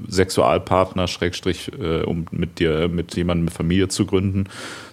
[0.09, 4.45] Sexualpartner, Schrägstrich, äh, um mit dir, mit jemandem mit Familie zu gründen,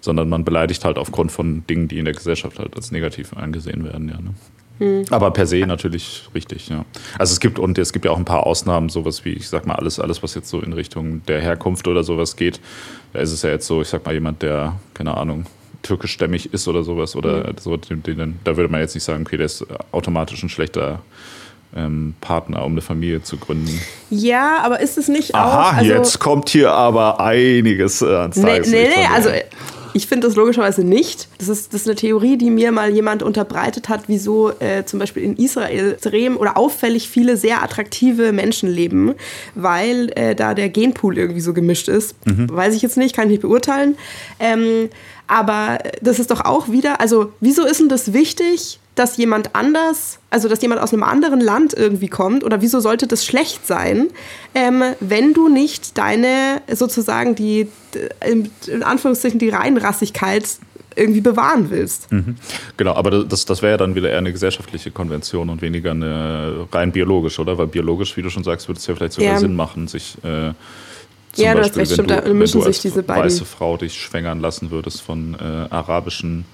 [0.01, 3.83] sondern man beleidigt halt aufgrund von Dingen, die in der Gesellschaft halt als negativ angesehen
[3.83, 4.19] werden, ja.
[4.19, 4.33] Ne?
[4.79, 5.05] Hm.
[5.11, 6.83] Aber per se natürlich richtig, ja.
[7.19, 9.67] Also es gibt und es gibt ja auch ein paar Ausnahmen, sowas wie, ich sag
[9.67, 12.59] mal, alles, alles, was jetzt so in Richtung der Herkunft oder sowas geht.
[13.13, 15.45] Da ist es ja jetzt so, ich sag mal, jemand, der, keine Ahnung,
[15.83, 17.57] türkischstämmig ist oder sowas, oder mhm.
[17.59, 21.01] so, den, den, da würde man jetzt nicht sagen, okay, der ist automatisch ein schlechter
[21.75, 23.79] ähm, Partner, um eine Familie zu gründen.
[24.09, 25.73] Ja, aber ist es nicht Aha, auch.
[25.77, 29.29] Also, jetzt kommt hier aber einiges äh, ans Nee, nee, nee, also
[29.95, 31.27] ich finde das logischerweise nicht.
[31.37, 34.99] Das ist, das ist eine Theorie, die mir mal jemand unterbreitet hat, wieso äh, zum
[34.99, 39.13] Beispiel in Israel extrem oder auffällig viele sehr attraktive Menschen leben,
[39.55, 42.15] weil äh, da der Genpool irgendwie so gemischt ist.
[42.25, 42.49] Mhm.
[42.49, 43.95] Weiß ich jetzt nicht, kann ich nicht beurteilen.
[44.39, 44.89] Ähm,
[45.27, 50.19] aber das ist doch auch wieder, also wieso ist denn das wichtig, dass jemand anders,
[50.29, 54.09] also dass jemand aus einem anderen Land irgendwie kommt oder wieso sollte das schlecht sein,
[54.53, 57.67] ähm, wenn du nicht deine sozusagen die,
[58.21, 60.45] in Anführungszeichen, die Reinrassigkeit
[60.95, 62.11] irgendwie bewahren willst.
[62.11, 62.35] Mhm.
[62.77, 66.67] Genau, aber das, das wäre ja dann wieder eher eine gesellschaftliche Konvention und weniger eine
[66.71, 67.57] rein biologisch, oder?
[67.57, 69.39] Weil biologisch, wie du schon sagst, würde es ja vielleicht sogar ja.
[69.39, 70.51] Sinn machen, sich äh,
[71.33, 75.01] zum ja, Beispiel, recht, wenn, du, wenn du als weiße Frau dich schwängern lassen würdest
[75.01, 75.43] von äh,
[75.73, 76.45] arabischen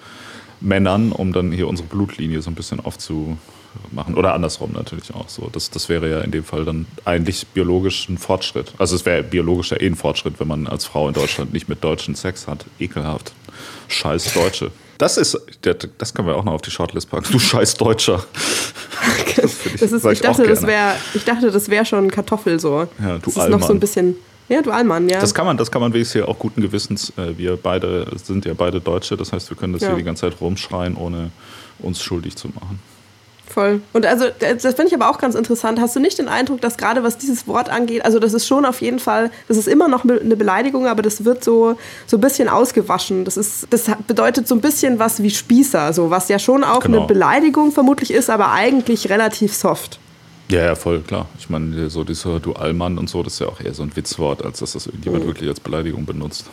[0.62, 4.16] Männern, um dann hier unsere Blutlinie so ein bisschen aufzumachen.
[4.16, 5.50] Oder andersrum natürlich auch so.
[5.52, 8.74] Das, das wäre ja in dem Fall dann eigentlich biologisch ein Fortschritt.
[8.78, 11.68] Also es wäre biologisch ja eh ein Fortschritt, wenn man als Frau in Deutschland nicht
[11.68, 12.66] mit Deutschen Sex hat.
[12.80, 13.34] Ekelhaft.
[13.90, 14.72] Scheiß Deutsche.
[14.98, 15.40] Das ist,
[15.98, 17.32] das können wir auch noch auf die Shortlist packen.
[17.32, 18.24] Du scheiß Deutscher.
[19.36, 22.88] Das, ich, das ist, ich, dachte, das wär, ich dachte, das wäre schon Kartoffel so.
[23.00, 24.16] Ja, du das ist noch so ein bisschen.
[24.50, 25.20] Ja, Dualmann, ja.
[25.20, 27.14] Das kann man, das kann man wenigstens hier auch guten Gewissens.
[27.18, 29.90] Äh, wir beide sind ja beide Deutsche, das heißt, wir können das ja.
[29.90, 31.32] hier die ganze Zeit rumschreien, ohne
[31.80, 32.80] uns schuldig zu machen.
[33.50, 33.82] Voll.
[33.94, 35.80] Und also, das finde ich aber auch ganz interessant.
[35.80, 38.64] Hast du nicht den Eindruck, dass gerade was dieses Wort angeht, also das ist schon
[38.64, 42.22] auf jeden Fall, das ist immer noch eine Beleidigung, aber das wird so, so ein
[42.22, 43.26] bisschen ausgewaschen.
[43.26, 46.82] Das, ist, das bedeutet so ein bisschen was wie Spießer, so, was ja schon auch
[46.82, 47.00] genau.
[47.00, 50.00] eine Beleidigung vermutlich ist, aber eigentlich relativ soft.
[50.52, 51.28] Ja, ja, voll, klar.
[51.38, 54.44] Ich meine, so dieser Dualmann und so, das ist ja auch eher so ein Witzwort,
[54.44, 55.28] als dass das irgendjemand mhm.
[55.30, 56.50] wirklich als Beleidigung benutzt.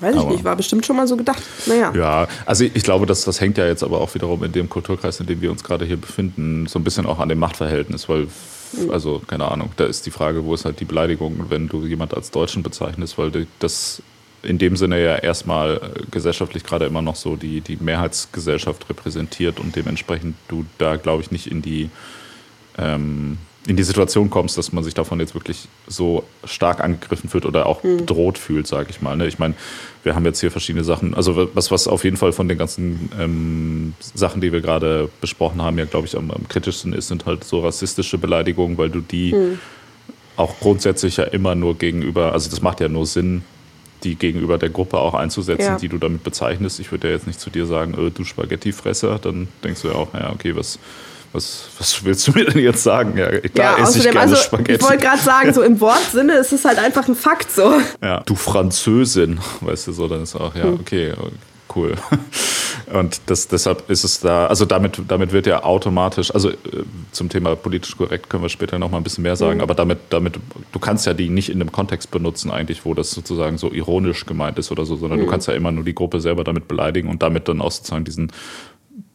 [0.00, 1.42] Weiß ich aber, nicht, war bestimmt schon mal so gedacht.
[1.66, 1.92] Naja.
[1.94, 4.68] Ja, also ich, ich glaube, dass das hängt ja jetzt aber auch wiederum in dem
[4.68, 8.08] Kulturkreis, in dem wir uns gerade hier befinden, so ein bisschen auch an dem Machtverhältnis,
[8.08, 8.28] weil,
[8.72, 8.90] mhm.
[8.90, 12.14] also keine Ahnung, da ist die Frage, wo ist halt die Beleidigung, wenn du jemand
[12.14, 14.02] als Deutschen bezeichnest, weil das
[14.42, 19.58] in dem Sinne ja erstmal äh, gesellschaftlich gerade immer noch so die, die Mehrheitsgesellschaft repräsentiert
[19.58, 21.90] und dementsprechend du da, glaube ich, nicht in die
[22.78, 23.38] ähm,
[23.68, 27.66] in die Situation kommst, dass man sich davon jetzt wirklich so stark angegriffen fühlt oder
[27.66, 27.98] auch mhm.
[27.98, 29.14] bedroht fühlt, sage ich mal.
[29.14, 29.26] Ne?
[29.26, 29.54] Ich meine,
[30.04, 33.10] wir haben jetzt hier verschiedene Sachen, also was, was auf jeden Fall von den ganzen
[33.20, 37.26] ähm, Sachen, die wir gerade besprochen haben, ja, glaube ich, am, am, kritischsten ist, sind
[37.26, 39.58] halt so rassistische Beleidigungen, weil du die mhm.
[40.36, 43.42] auch grundsätzlich ja immer nur gegenüber, also das macht ja nur Sinn,
[44.02, 45.76] die gegenüber der Gruppe auch einzusetzen, ja.
[45.76, 46.80] die du damit bezeichnest.
[46.80, 49.94] Ich würde ja jetzt nicht zu dir sagen, äh, du Spaghettifresser, dann denkst du ja
[49.94, 50.78] auch, ja, okay, was
[51.32, 53.16] was, was willst du mir denn jetzt sagen?
[53.16, 54.72] Ja, klar, ja, esse ich gerne also, Spaghetti.
[54.72, 57.80] Ich wollte gerade sagen, so im Wortsinne ist es halt einfach ein Fakt so.
[58.02, 60.74] Ja, du Französin, weißt du so, dann ist auch, ja, hm.
[60.74, 61.12] okay,
[61.74, 61.94] cool.
[62.92, 66.54] Und das, deshalb ist es da, also damit, damit wird ja automatisch, also äh,
[67.12, 69.62] zum Thema politisch korrekt können wir später noch mal ein bisschen mehr sagen, mhm.
[69.62, 70.38] aber damit, damit,
[70.72, 74.26] du kannst ja die nicht in einem Kontext benutzen eigentlich, wo das sozusagen so ironisch
[74.26, 75.24] gemeint ist oder so, sondern mhm.
[75.24, 78.04] du kannst ja immer nur die Gruppe selber damit beleidigen und damit dann auch sozusagen
[78.04, 78.32] diesen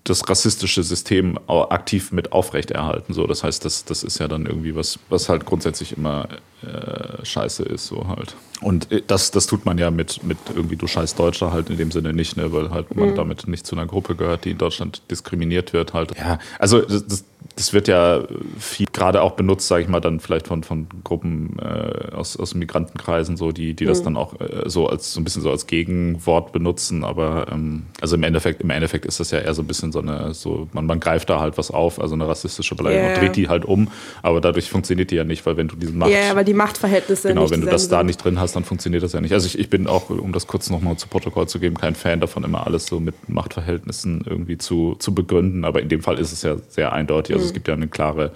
[0.03, 3.13] das rassistische System aktiv mit aufrechterhalten.
[3.13, 6.27] So, das heißt, das, das ist ja dann irgendwie was, was halt grundsätzlich immer
[6.61, 8.35] äh, scheiße ist, so halt.
[8.61, 11.77] Und äh, das, das tut man ja mit, mit irgendwie du scheiß Deutscher halt in
[11.77, 13.15] dem Sinne nicht, ne, weil halt man mhm.
[13.15, 16.17] damit nicht zu einer Gruppe gehört, die in Deutschland diskriminiert wird halt.
[16.17, 18.23] Ja, also das, das wird ja
[18.59, 22.55] viel gerade auch benutzt, sage ich mal, dann vielleicht von, von Gruppen äh, aus, aus
[22.55, 24.05] Migrantenkreisen, so, die, die das mhm.
[24.05, 27.03] dann auch äh, so als so ein bisschen so als Gegenwort benutzen.
[27.03, 29.99] Aber ähm, also im Endeffekt, im Endeffekt ist das ja eher so ein bisschen so
[29.99, 33.19] eine, so, man, man greift da halt was auf, also eine rassistische Beleidigung yeah.
[33.19, 33.89] dreht die halt um,
[34.21, 36.11] aber dadurch funktioniert die ja nicht, weil wenn du diesen Macht.
[36.11, 37.29] Ja, yeah, weil die Machtverhältnisse.
[37.29, 39.33] Genau, wenn du das da nicht drin hast, dann funktioniert das ja nicht.
[39.33, 42.19] Also ich, ich bin auch, um das kurz nochmal zu Protokoll zu geben, kein Fan
[42.19, 45.65] davon, immer alles so mit Machtverhältnissen irgendwie zu, zu begründen.
[45.65, 47.35] Aber in dem Fall ist es ja sehr eindeutig.
[47.35, 47.47] Also mhm.
[47.47, 48.31] es gibt ja eine klare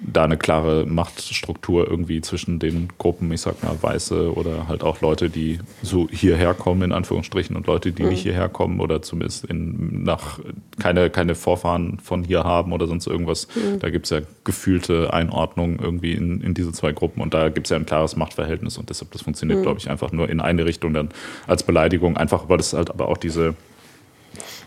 [0.00, 5.00] da eine klare Machtstruktur irgendwie zwischen den Gruppen, ich sag mal Weiße oder halt auch
[5.00, 8.10] Leute, die so hierher kommen, in Anführungsstrichen, und Leute, die mhm.
[8.10, 10.38] nicht hierher kommen oder zumindest in, nach
[10.78, 13.48] keine, keine Vorfahren von hier haben oder sonst irgendwas.
[13.54, 13.78] Mhm.
[13.80, 17.66] Da gibt es ja gefühlte Einordnung irgendwie in, in diese zwei Gruppen und da gibt
[17.66, 19.62] es ja ein klares Machtverhältnis und deshalb das funktioniert, mhm.
[19.62, 21.08] glaube ich, einfach nur in eine Richtung dann
[21.46, 23.54] als Beleidigung, einfach weil das halt aber auch diese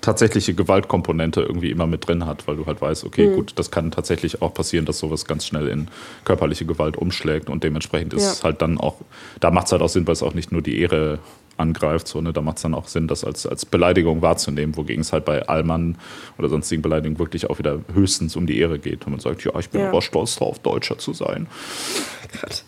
[0.01, 3.35] tatsächliche Gewaltkomponente irgendwie immer mit drin hat, weil du halt weißt, okay, mhm.
[3.35, 5.87] gut, das kann tatsächlich auch passieren, dass sowas ganz schnell in
[6.23, 8.31] körperliche Gewalt umschlägt und dementsprechend ist ja.
[8.31, 8.95] es halt dann auch,
[9.39, 11.19] da macht es halt auch Sinn, weil es auch nicht nur die Ehre
[11.59, 15.01] angreift, so, ne, da macht es dann auch Sinn, das als, als Beleidigung wahrzunehmen, wogegen
[15.01, 15.97] es halt bei Allmann
[16.37, 19.57] oder sonstigen Beleidigungen wirklich auch wieder höchstens um die Ehre geht, wenn man sagt, ja,
[19.59, 19.89] ich bin ja.
[19.89, 21.47] aber stolz darauf, Deutscher zu sein.
[22.41, 22.63] Gott.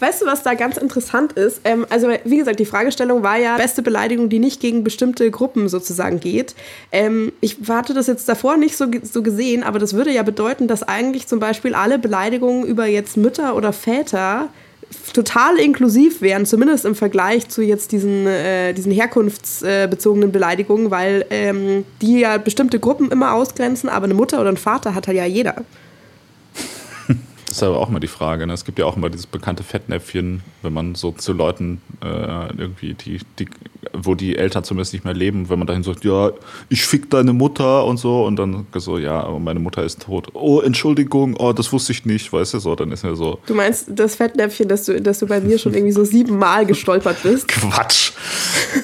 [0.00, 1.60] Weißt du, was da ganz interessant ist?
[1.64, 5.68] Ähm, also, wie gesagt, die Fragestellung war ja beste Beleidigung, die nicht gegen bestimmte Gruppen
[5.68, 6.54] sozusagen geht.
[6.92, 10.68] Ähm, ich hatte das jetzt davor nicht so, so gesehen, aber das würde ja bedeuten,
[10.68, 14.48] dass eigentlich zum Beispiel alle Beleidigungen über jetzt Mütter oder Väter
[15.12, 21.84] total inklusiv wären, zumindest im Vergleich zu jetzt diesen, äh, diesen herkunftsbezogenen Beleidigungen, weil ähm,
[22.02, 25.24] die ja bestimmte Gruppen immer ausgrenzen, aber eine Mutter oder ein Vater hat halt ja
[25.24, 25.56] jeder.
[27.46, 28.46] Das ist aber auch mal die Frage.
[28.46, 28.52] Ne?
[28.52, 32.94] Es gibt ja auch immer dieses bekannte Fettnäpfchen, wenn man so zu Leuten äh, irgendwie,
[32.94, 33.46] die, die,
[33.92, 36.32] wo die Eltern zumindest nicht mehr leben, wenn man dahin sagt, ja,
[36.68, 40.28] ich fick deine Mutter und so und dann so, ja, aber meine Mutter ist tot.
[40.34, 43.38] Oh, Entschuldigung, oh, das wusste ich nicht, weißt du so, dann ist mir so.
[43.46, 47.22] Du meinst das Fettnäpfchen, dass du, dass du bei mir schon irgendwie so siebenmal gestolpert
[47.22, 47.48] bist?
[47.48, 48.12] Quatsch!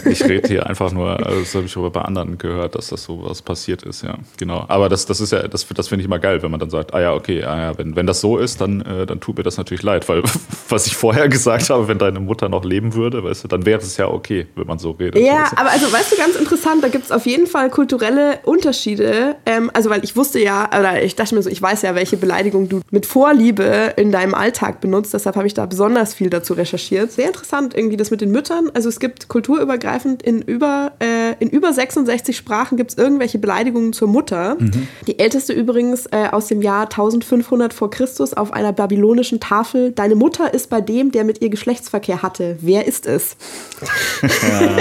[0.04, 3.04] Ich rede hier einfach nur, also das habe ich aber bei anderen gehört, dass das
[3.04, 4.64] so was passiert ist, ja, genau.
[4.68, 6.94] Aber das, das ist ja, das, das finde ich immer geil, wenn man dann sagt,
[6.94, 9.42] ah ja, okay, ah ja, wenn, wenn das so ist, dann, äh, dann tut mir
[9.42, 10.22] das natürlich leid, weil
[10.68, 13.80] was ich vorher gesagt habe, wenn deine Mutter noch leben würde, weißt du, dann wäre
[13.80, 15.22] es ja okay, wenn man so redet.
[15.22, 19.36] Ja, aber also weißt du, ganz interessant, da gibt es auf jeden Fall kulturelle Unterschiede.
[19.46, 22.16] Ähm, also weil ich wusste ja, oder ich dachte mir so, ich weiß ja, welche
[22.16, 26.54] Beleidigung du mit Vorliebe in deinem Alltag benutzt, deshalb habe ich da besonders viel dazu
[26.54, 27.12] recherchiert.
[27.12, 28.70] Sehr interessant irgendwie das mit den Müttern.
[28.74, 33.92] Also es gibt kulturübergreifend in über, äh, in über 66 Sprachen gibt es irgendwelche Beleidigungen
[33.92, 34.56] zur Mutter.
[34.58, 34.88] Mhm.
[35.06, 39.92] Die älteste übrigens äh, aus dem Jahr 1500 vor Christus auf einer babylonischen Tafel.
[39.92, 42.56] Deine Mutter ist bei dem, der mit ihr Geschlechtsverkehr hatte.
[42.60, 43.36] Wer ist es?
[44.42, 44.79] Ja.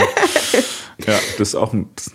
[1.08, 1.74] Ja, das ist, auch,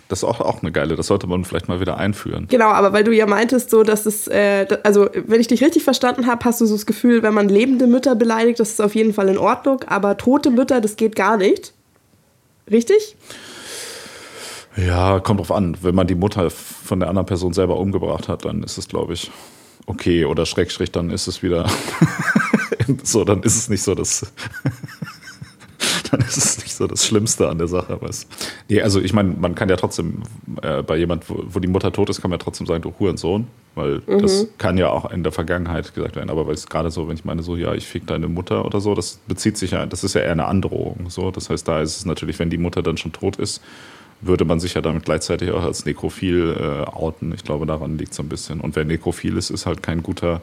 [0.09, 2.45] das ist auch, auch eine geile, das sollte man vielleicht mal wieder einführen.
[2.49, 5.83] Genau, aber weil du ja meintest, so, dass es, äh, also wenn ich dich richtig
[5.83, 8.93] verstanden habe, hast du so das Gefühl, wenn man lebende Mütter beleidigt, das ist auf
[8.93, 11.73] jeden Fall in Ordnung, aber tote Mütter, das geht gar nicht.
[12.69, 13.15] Richtig?
[14.77, 15.77] Ja, kommt drauf an.
[15.81, 19.13] Wenn man die Mutter von der anderen Person selber umgebracht hat, dann ist es, glaube
[19.13, 19.31] ich,
[19.85, 20.25] okay.
[20.25, 21.69] Oder Schrägstrich, dann ist es wieder
[23.03, 24.31] so, dann ist es nicht so das.
[26.11, 27.97] dann ist es nicht so das Schlimmste an der Sache.
[28.01, 28.27] Was.
[28.69, 30.23] Nee, also ich meine, man kann ja trotzdem
[30.61, 32.93] äh, bei jemand, wo, wo, die Mutter tot ist, kann man ja trotzdem sagen, du
[32.99, 33.47] Hurensohn.
[33.75, 34.21] Weil mhm.
[34.21, 36.29] das kann ja auch in der Vergangenheit gesagt werden.
[36.29, 38.79] Aber weil es gerade so, wenn ich meine, so, ja, ich fick deine Mutter oder
[38.79, 41.09] so, das bezieht sich ja, das ist ja eher eine Androhung.
[41.09, 41.31] So.
[41.31, 43.61] Das heißt, da ist es natürlich, wenn die Mutter dann schon tot ist,
[44.21, 47.33] würde man sich ja damit gleichzeitig auch als nekrophil äh, outen.
[47.33, 48.61] Ich glaube, daran liegt es so ein bisschen.
[48.61, 50.41] Und wer nekrophil ist, ist halt kein guter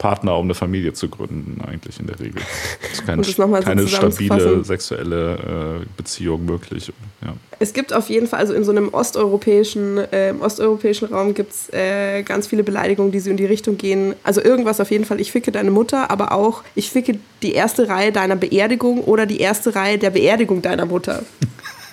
[0.00, 2.40] Partner, um eine Familie zu gründen, eigentlich in der Regel.
[2.82, 6.90] Es ist kein, so keine stabile sexuelle äh, Beziehung möglich.
[7.20, 7.34] Ja.
[7.58, 11.68] Es gibt auf jeden Fall, also in so einem osteuropäischen, äh, osteuropäischen Raum gibt es
[11.74, 14.14] äh, ganz viele Beleidigungen, die so in die Richtung gehen.
[14.24, 17.90] Also irgendwas auf jeden Fall, ich ficke deine Mutter, aber auch, ich ficke die erste
[17.90, 21.24] Reihe deiner Beerdigung oder die erste Reihe der Beerdigung deiner Mutter.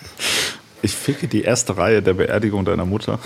[0.81, 3.19] ich ficke die erste Reihe der Beerdigung deiner Mutter.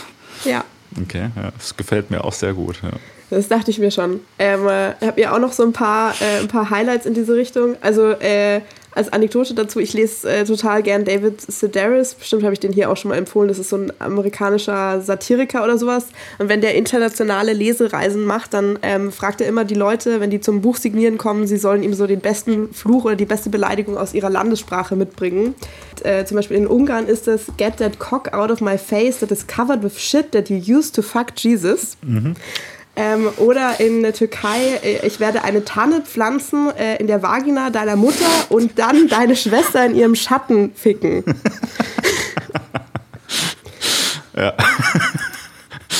[0.43, 0.65] Ja.
[0.99, 2.81] Okay, ja, das gefällt mir auch sehr gut.
[2.81, 2.89] Ja.
[3.31, 4.19] Das dachte ich mir schon.
[4.37, 7.13] Ähm, äh, ich habe ja auch noch so ein paar, äh, ein paar Highlights in
[7.13, 7.77] diese Richtung.
[7.81, 8.61] Also äh,
[8.93, 12.13] als Anekdote dazu, ich lese äh, total gern David Sedaris.
[12.13, 13.47] Bestimmt habe ich den hier auch schon mal empfohlen.
[13.47, 16.07] Das ist so ein amerikanischer Satiriker oder sowas.
[16.39, 20.41] Und wenn der internationale Lesereisen macht, dann ähm, fragt er immer die Leute, wenn die
[20.41, 23.97] zum Buch signieren kommen, sie sollen ihm so den besten Fluch oder die beste Beleidigung
[23.97, 25.55] aus ihrer Landessprache mitbringen.
[26.03, 29.31] Äh, zum Beispiel in Ungarn ist es Get that cock out of my face that
[29.31, 31.95] is covered with shit that you used to fuck Jesus.
[32.01, 32.35] Mhm.
[33.01, 37.71] Ähm, oder in der Türkei, äh, ich werde eine Tanne pflanzen äh, in der Vagina
[37.71, 41.23] deiner Mutter und dann deine Schwester in ihrem Schatten ficken.
[44.37, 44.53] ja.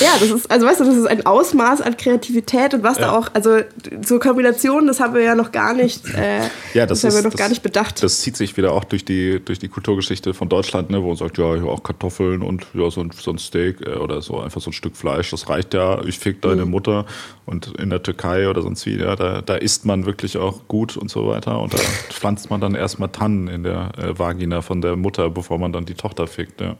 [0.00, 3.06] Ja, das ist, also weißt du, das ist ein Ausmaß an Kreativität und was ja.
[3.06, 3.58] da auch, also
[4.02, 6.40] zur Kombination, das haben wir ja noch gar nicht, äh,
[6.72, 8.02] ja, das, das ist, haben wir noch das, gar nicht bedacht.
[8.02, 11.16] Das zieht sich wieder auch durch die, durch die Kulturgeschichte von Deutschland, ne, wo man
[11.16, 14.60] sagt, ja, auch Kartoffeln und ja, so ein, so ein Steak äh, oder so einfach
[14.60, 16.70] so ein Stück Fleisch, das reicht ja, ich fick deine mhm.
[16.70, 17.06] Mutter
[17.44, 20.96] und in der Türkei oder sonst wie, ja, da, da isst man wirklich auch gut
[20.96, 21.78] und so weiter und da
[22.10, 25.84] pflanzt man dann erstmal Tannen in der äh, Vagina von der Mutter, bevor man dann
[25.84, 26.76] die Tochter fickt, ja,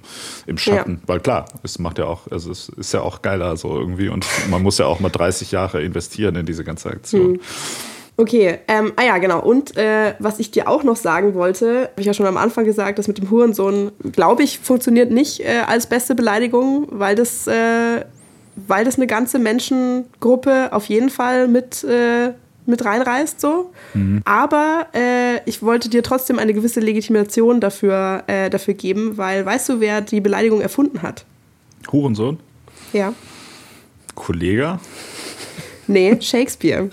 [0.46, 1.08] im Schatten, ja.
[1.08, 4.08] weil klar, es macht ja auch, also es ist ja auch geiler so irgendwie.
[4.08, 7.34] Und man muss ja auch mal 30 Jahre investieren in diese ganze Aktion.
[7.34, 7.40] Hm.
[8.16, 9.40] Okay, ähm, ah ja, genau.
[9.40, 12.64] Und äh, was ich dir auch noch sagen wollte, habe ich ja schon am Anfang
[12.64, 17.46] gesagt, das mit dem Hurensohn, glaube ich, funktioniert nicht äh, als beste Beleidigung, weil das,
[17.46, 18.04] äh,
[18.68, 22.32] weil das eine ganze Menschengruppe auf jeden Fall mit, äh,
[22.66, 23.40] mit reinreißt.
[23.40, 23.72] So.
[23.94, 24.20] Mhm.
[24.26, 29.70] Aber äh, ich wollte dir trotzdem eine gewisse Legitimation dafür, äh, dafür geben, weil weißt
[29.70, 31.24] du, wer die Beleidigung erfunden hat?
[31.90, 32.38] Hurensohn?
[32.92, 33.14] Ja.
[34.14, 34.78] Kollege?
[35.86, 36.88] Nee, Shakespeare.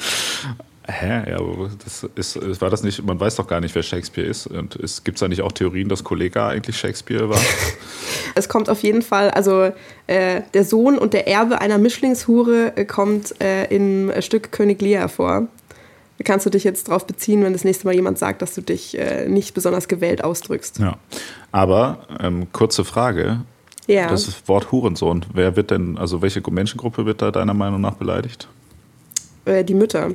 [0.88, 1.30] Hä?
[1.30, 1.40] Ja,
[1.84, 4.48] das ist, war das nicht, man weiß doch gar nicht, wer Shakespeare ist.
[4.48, 7.40] Und gibt es da nicht auch Theorien, dass Kollega eigentlich Shakespeare war?
[8.36, 9.72] es kommt auf jeden Fall, also
[10.08, 15.10] äh, der Sohn und der Erbe einer Mischlingshure äh, kommt äh, im Stück König Lear
[15.10, 15.48] vor.
[16.26, 18.98] Kannst du dich jetzt darauf beziehen, wenn das nächste Mal jemand sagt, dass du dich
[18.98, 20.80] äh, nicht besonders gewählt ausdrückst.
[20.80, 20.98] Ja.
[21.52, 23.42] Aber ähm, kurze Frage.
[23.90, 24.10] Ja.
[24.10, 28.48] Das Wort Hurensohn, wer wird denn, also welche Menschengruppe wird da deiner Meinung nach beleidigt?
[29.46, 30.12] Äh, die Mütter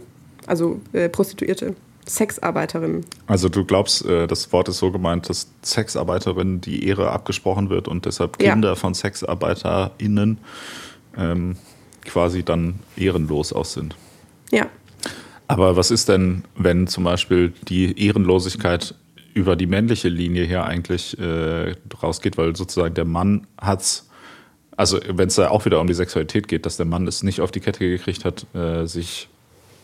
[0.46, 1.74] also äh, Prostituierte.
[2.06, 3.06] Sexarbeiterinnen.
[3.26, 7.88] Also du glaubst, äh, das Wort ist so gemeint, dass Sexarbeiterinnen die Ehre abgesprochen wird
[7.88, 8.74] und deshalb Kinder ja.
[8.74, 10.36] von SexarbeiterInnen
[11.16, 11.56] ähm,
[12.04, 13.96] quasi dann ehrenlos aus sind.
[14.50, 14.66] Ja.
[15.48, 18.94] Aber was ist denn, wenn zum Beispiel die Ehrenlosigkeit
[19.34, 24.08] über die männliche Linie her eigentlich äh, rausgeht, weil sozusagen der Mann hat's,
[24.76, 27.40] also wenn es da auch wieder um die Sexualität geht, dass der Mann es nicht
[27.40, 29.28] auf die Kette gekriegt hat, äh, sich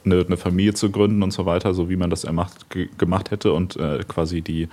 [0.04, 3.52] eine, eine, Familie zu gründen und so weiter, so wie man das ermacht, gemacht hätte
[3.52, 4.68] und äh, quasi die,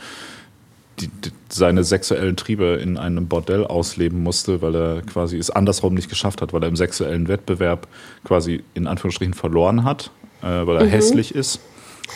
[1.00, 5.96] die, die, seine sexuellen Triebe in einem Bordell ausleben musste, weil er quasi es andersrum
[5.96, 7.88] nicht geschafft hat, weil er im sexuellen Wettbewerb
[8.24, 10.12] quasi in Anführungsstrichen verloren hat,
[10.44, 10.90] äh, weil er mhm.
[10.90, 11.60] hässlich ist.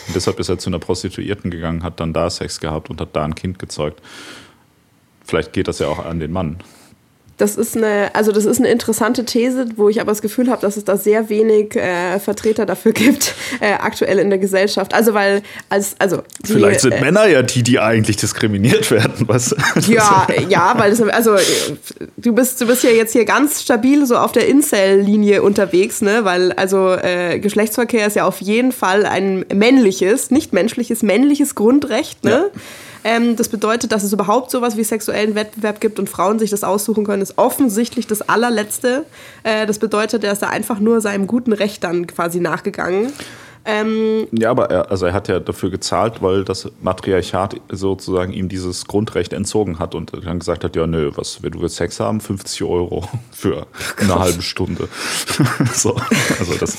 [0.06, 3.14] Und deshalb ist er zu einer Prostituierten gegangen, hat dann da Sex gehabt und hat
[3.14, 4.00] da ein Kind gezeugt.
[5.24, 6.58] Vielleicht geht das ja auch an den Mann.
[7.38, 10.60] Das ist eine, also das ist eine interessante These, wo ich aber das Gefühl habe,
[10.60, 14.94] dass es da sehr wenig äh, Vertreter dafür gibt, äh, aktuell in der Gesellschaft.
[14.94, 19.28] Also weil als, also die, vielleicht sind äh, Männer ja die, die eigentlich diskriminiert werden,
[19.28, 19.54] was?
[19.88, 21.36] Ja, ja, weil das, also
[22.16, 26.24] du bist, du bist ja jetzt hier ganz stabil so auf der Incel-Linie unterwegs, ne?
[26.24, 32.24] Weil also äh, Geschlechtsverkehr ist ja auf jeden Fall ein männliches, nicht menschliches, männliches Grundrecht,
[32.24, 32.50] ne?
[32.54, 32.60] Ja.
[33.04, 36.64] Ähm, das bedeutet, dass es überhaupt sowas wie sexuellen Wettbewerb gibt und Frauen sich das
[36.64, 39.04] aussuchen können, ist offensichtlich das allerletzte.
[39.42, 43.12] Äh, das bedeutet, er ist da einfach nur seinem guten Recht dann quasi nachgegangen.
[43.64, 48.48] Ähm, ja, aber er, also er hat ja dafür gezahlt, weil das Matriarchat sozusagen ihm
[48.48, 52.00] dieses Grundrecht entzogen hat und dann gesagt hat, ja, nö, was, wenn du willst Sex
[52.00, 54.88] haben, 50 Euro für oh eine halbe Stunde.
[55.72, 55.94] so,
[56.38, 56.78] also das,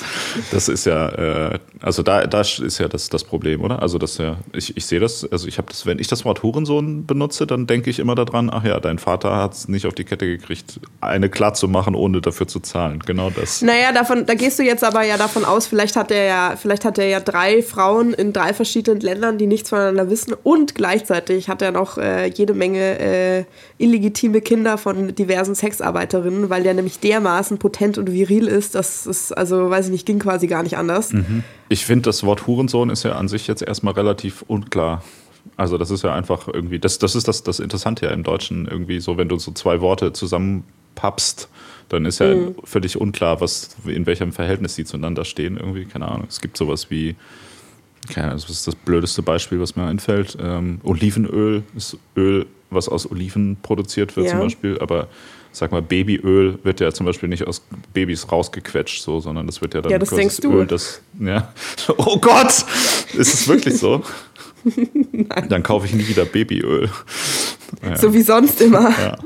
[0.51, 3.81] das ist ja, äh, also da, da ist ja das, das Problem, oder?
[3.81, 6.43] Also das ja, ich, ich sehe das, also ich habe das, wenn ich das Wort
[6.43, 9.93] Hurensohn benutze, dann denke ich immer daran, ach ja, dein Vater hat es nicht auf
[9.93, 12.99] die Kette gekriegt, eine klar zu machen, ohne dafür zu zahlen.
[12.99, 13.61] Genau das.
[13.61, 16.72] Naja, davon, da gehst du jetzt aber ja davon aus, vielleicht hat er ja, vielleicht
[16.73, 20.73] vielleicht hat er ja drei Frauen in drei verschiedenen Ländern, die nichts voneinander wissen und
[20.73, 23.45] gleichzeitig hat er noch äh, jede Menge äh,
[23.77, 29.31] illegitime Kinder von diversen Sexarbeiterinnen, weil der nämlich dermaßen potent und viril ist, dass es,
[29.31, 31.13] also weiß ich nicht, ging quasi gar nicht anders.
[31.13, 31.43] Mhm.
[31.69, 35.03] Ich finde, das Wort Hurensohn ist ja an sich jetzt erstmal relativ unklar.
[35.57, 38.67] Also das ist ja einfach irgendwie, das, das ist das, das Interessante ja im Deutschen
[38.67, 41.49] irgendwie so, wenn du so zwei Worte zusammenpappst,
[41.89, 42.55] dann ist ja mhm.
[42.63, 45.57] völlig unklar, was, in welchem Verhältnis die zueinander stehen.
[45.57, 46.27] Irgendwie, keine Ahnung.
[46.29, 47.15] Es gibt sowas wie,
[48.11, 50.37] keine Ahnung, das ist das blödeste Beispiel, was mir einfällt.
[50.41, 54.31] Ähm, Olivenöl ist Öl, was aus Oliven produziert wird, ja.
[54.31, 55.07] zum Beispiel, aber
[55.51, 57.61] sag mal, Babyöl wird ja zum Beispiel nicht aus
[57.93, 60.51] Babys rausgequetscht, so, sondern das wird ja dann ja, das denkst du.
[60.51, 61.53] Öl, das, ja.
[61.97, 62.65] Oh Gott!
[63.13, 64.03] Ist es wirklich so?
[65.11, 65.49] Nein.
[65.49, 66.89] Dann kaufe ich nie wieder Babyöl.
[67.81, 67.97] Ja.
[67.97, 68.89] So wie sonst immer.
[68.89, 69.17] Ja,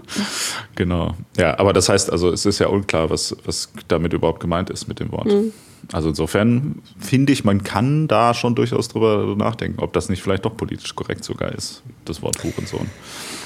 [0.76, 1.16] genau.
[1.38, 4.88] Ja, aber das heißt, also es ist ja unklar, was, was damit überhaupt gemeint ist
[4.88, 5.28] mit dem Wort.
[5.28, 5.52] Mhm.
[5.94, 10.44] Also insofern finde ich, man kann da schon durchaus drüber nachdenken, ob das nicht vielleicht
[10.44, 12.90] doch politisch korrekt sogar ist, das Wort Hurensohn.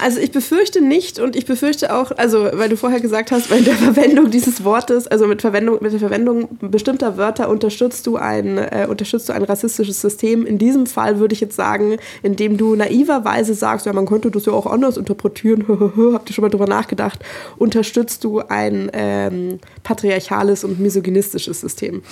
[0.00, 3.60] Also ich befürchte nicht und ich befürchte auch, also weil du vorher gesagt hast, bei
[3.60, 8.58] der Verwendung dieses Wortes, also mit Verwendung, mit der Verwendung bestimmter Wörter unterstützt du ein,
[8.58, 10.44] äh, unterstützt du ein rassistisches System.
[10.44, 14.46] In diesem Fall würde ich jetzt sagen, indem du naiverweise sagst, ja, man könnte das
[14.46, 15.64] ja auch anders interpretieren,
[16.14, 17.20] habt ihr schon mal drüber nachgedacht,
[17.56, 22.02] unterstützt du ein ähm, patriarchales und misogynistisches System.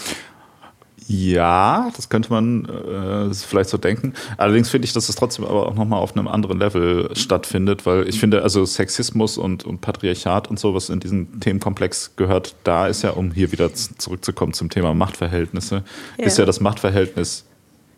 [1.13, 4.15] Ja, das könnte man äh, vielleicht so denken.
[4.37, 8.09] Allerdings finde ich, dass es trotzdem aber auch nochmal auf einem anderen Level stattfindet, weil
[8.09, 12.87] ich finde, also Sexismus und, und Patriarchat und so, was in diesen Themenkomplex gehört, da
[12.87, 15.83] ist ja, um hier wieder zurückzukommen zum Thema Machtverhältnisse,
[16.17, 16.25] ja.
[16.25, 17.45] ist ja das Machtverhältnis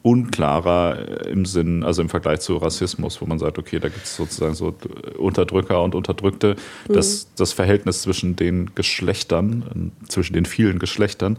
[0.02, 4.16] unklarer im Sinn, also im Vergleich zu Rassismus, wo man sagt, okay, da gibt es
[4.16, 4.74] sozusagen so
[5.16, 6.56] Unterdrücker und Unterdrückte.
[6.88, 6.94] Mhm.
[6.94, 11.38] Das, das Verhältnis zwischen den Geschlechtern, zwischen den vielen Geschlechtern,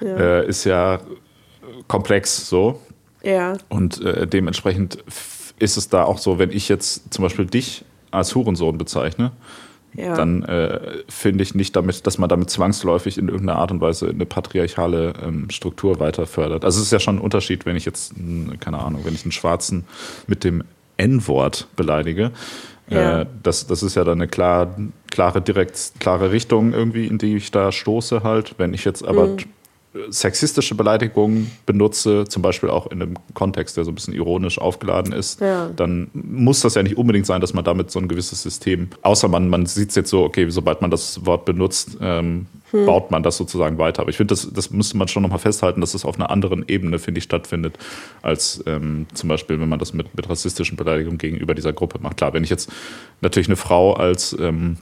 [0.00, 0.16] ja.
[0.16, 1.00] Äh, ist ja
[1.88, 2.80] komplex so.
[3.22, 3.56] Ja.
[3.68, 4.98] Und äh, dementsprechend
[5.58, 9.32] ist es da auch so, wenn ich jetzt zum Beispiel dich als Hurensohn bezeichne,
[9.94, 10.14] ja.
[10.14, 14.08] dann äh, finde ich nicht damit, dass man damit zwangsläufig in irgendeiner Art und Weise
[14.08, 16.64] eine patriarchale ähm, Struktur weiter fördert.
[16.64, 18.14] Also es ist ja schon ein Unterschied, wenn ich jetzt,
[18.60, 19.84] keine Ahnung, wenn ich einen Schwarzen
[20.26, 20.64] mit dem
[20.96, 22.32] N-Wort beleidige.
[22.88, 23.20] Ja.
[23.20, 24.74] Äh, das, das ist ja dann eine klar,
[25.10, 28.54] klare, direkt, klare Richtung irgendwie, in die ich da stoße halt.
[28.58, 29.38] Wenn ich jetzt aber mhm
[30.08, 35.12] sexistische Beleidigungen benutze, zum Beispiel auch in einem Kontext, der so ein bisschen ironisch aufgeladen
[35.12, 35.70] ist, ja.
[35.76, 39.28] dann muss das ja nicht unbedingt sein, dass man damit so ein gewisses System, außer
[39.28, 42.86] man, man sieht es jetzt so, okay, sobald man das Wort benutzt, ähm, hm.
[42.86, 44.00] baut man das sozusagen weiter.
[44.00, 46.64] Aber ich finde, das, das müsste man schon nochmal festhalten, dass es auf einer anderen
[46.68, 47.76] Ebene, finde ich, stattfindet,
[48.22, 52.16] als ähm, zum Beispiel, wenn man das mit, mit rassistischen Beleidigungen gegenüber dieser Gruppe macht.
[52.16, 52.72] Klar, wenn ich jetzt
[53.20, 54.78] natürlich eine Frau als ähm,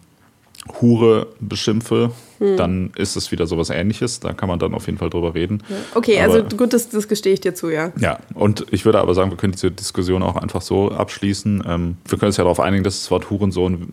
[0.80, 2.56] Hure beschimpfe, hm.
[2.56, 4.20] dann ist es wieder sowas ähnliches.
[4.20, 5.62] Da kann man dann auf jeden Fall drüber reden.
[5.68, 5.76] Ja.
[5.94, 7.92] Okay, also aber, also gut, das, das gestehe ich dir zu, ja.
[7.98, 11.64] Ja, und ich würde aber sagen, wir können diese Diskussion auch einfach so abschließen.
[11.66, 13.92] Ähm, wir können uns ja darauf einigen, dass das Wort Hurensohn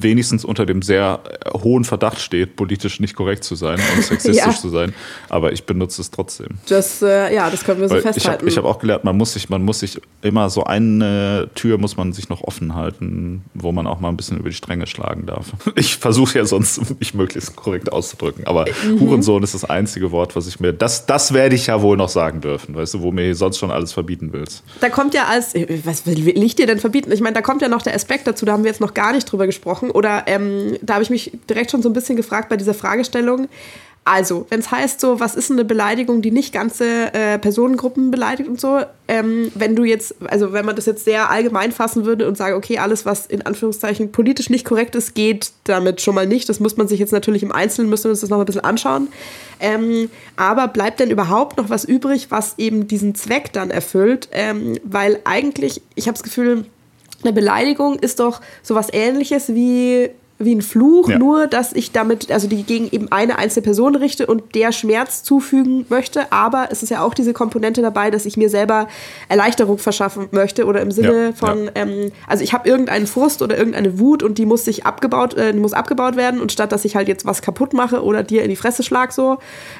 [0.00, 4.36] wenigstens unter dem sehr äh, hohen Verdacht steht, politisch nicht korrekt zu sein und sexistisch
[4.36, 4.52] ja.
[4.52, 4.94] zu sein.
[5.28, 6.48] Aber ich benutze es trotzdem.
[6.68, 8.46] Das, äh, ja, das können wir so Weil festhalten.
[8.46, 11.78] Ich habe hab auch gelernt, man muss, sich, man muss sich immer so eine Tür
[11.78, 14.86] muss man sich noch offen halten, wo man auch mal ein bisschen über die Stränge
[14.86, 15.46] schlagen darf.
[15.78, 18.46] Ich versuche ja sonst, mich möglichst korrekt auszudrücken.
[18.46, 19.00] Aber mhm.
[19.00, 22.08] Hurensohn ist das einzige Wort, was ich mir, das, das werde ich ja wohl noch
[22.08, 24.64] sagen dürfen, weißt du, wo mir sonst schon alles verbieten willst.
[24.80, 25.54] Da kommt ja als,
[25.84, 27.12] was will ich dir denn verbieten?
[27.12, 29.12] Ich meine, da kommt ja noch der Aspekt dazu, da haben wir jetzt noch gar
[29.12, 32.16] nicht drüber gesprochen gesprochen oder ähm, da habe ich mich direkt schon so ein bisschen
[32.16, 33.48] gefragt bei dieser Fragestellung.
[34.04, 38.48] Also, wenn es heißt so, was ist eine Beleidigung, die nicht ganze äh, Personengruppen beleidigt
[38.48, 42.26] und so, ähm, wenn du jetzt, also wenn man das jetzt sehr allgemein fassen würde
[42.26, 46.26] und sagen, okay, alles, was in Anführungszeichen politisch nicht korrekt ist, geht damit schon mal
[46.26, 46.48] nicht.
[46.48, 48.64] Das muss man sich jetzt natürlich im Einzelnen, müssen wir uns das noch ein bisschen
[48.64, 49.08] anschauen.
[49.60, 54.30] Ähm, aber bleibt denn überhaupt noch was übrig, was eben diesen Zweck dann erfüllt?
[54.32, 56.64] Ähm, weil eigentlich, ich habe das Gefühl,
[57.22, 61.18] eine Beleidigung ist doch sowas ähnliches wie wie ein Fluch, ja.
[61.18, 65.24] nur dass ich damit, also die gegen eben eine einzelne Person richte und der Schmerz
[65.24, 66.30] zufügen möchte.
[66.32, 68.86] Aber es ist ja auch diese Komponente dabei, dass ich mir selber
[69.28, 71.70] Erleichterung verschaffen möchte oder im Sinne ja, von, ja.
[71.74, 75.52] Ähm, also ich habe irgendeinen Frust oder irgendeine Wut und die muss sich abgebaut, äh,
[75.52, 78.44] die muss abgebaut werden und statt dass ich halt jetzt was kaputt mache oder dir
[78.44, 79.38] in die Fresse schlag so,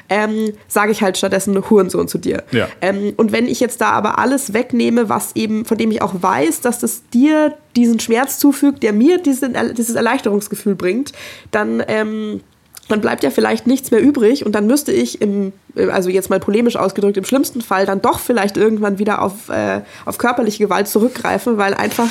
[0.09, 2.43] ähm, sage ich halt stattdessen Hurensohn zu dir.
[2.81, 6.15] Ähm, und wenn ich jetzt da aber alles wegnehme, was eben, von dem ich auch
[6.21, 11.11] weiß, dass das dir diesen Schmerz zufügt, der mir diesen, dieses Erleichterungsgefühl bringt,
[11.51, 12.41] dann, ähm,
[12.87, 15.53] dann bleibt ja vielleicht nichts mehr übrig und dann müsste ich im,
[15.91, 19.81] also jetzt mal polemisch ausgedrückt, im schlimmsten Fall dann doch vielleicht irgendwann wieder auf, äh,
[20.05, 22.09] auf körperliche Gewalt zurückgreifen, weil einfach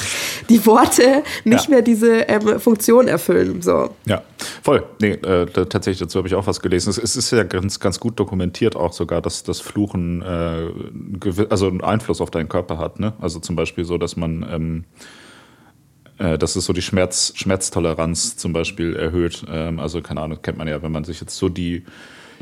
[0.48, 1.70] die Worte nicht ja.
[1.70, 3.60] mehr diese ähm, Funktion erfüllen.
[3.60, 3.90] So.
[4.06, 4.22] Ja,
[4.62, 4.84] voll.
[5.00, 6.90] Nee, äh, tatsächlich, dazu habe ich auch was gelesen.
[6.90, 11.66] Es, es, ist ja ganz, ganz gut dokumentiert auch sogar, dass das Fluchen äh, also
[11.66, 13.00] einen Einfluss auf deinen Körper hat.
[13.00, 13.14] Ne?
[13.20, 14.84] Also zum Beispiel so, dass man ähm,
[16.18, 19.44] äh, dass es so die Schmerz, Schmerztoleranz zum Beispiel erhöht.
[19.50, 21.84] Ähm, also keine Ahnung, kennt man ja, wenn man sich jetzt so die,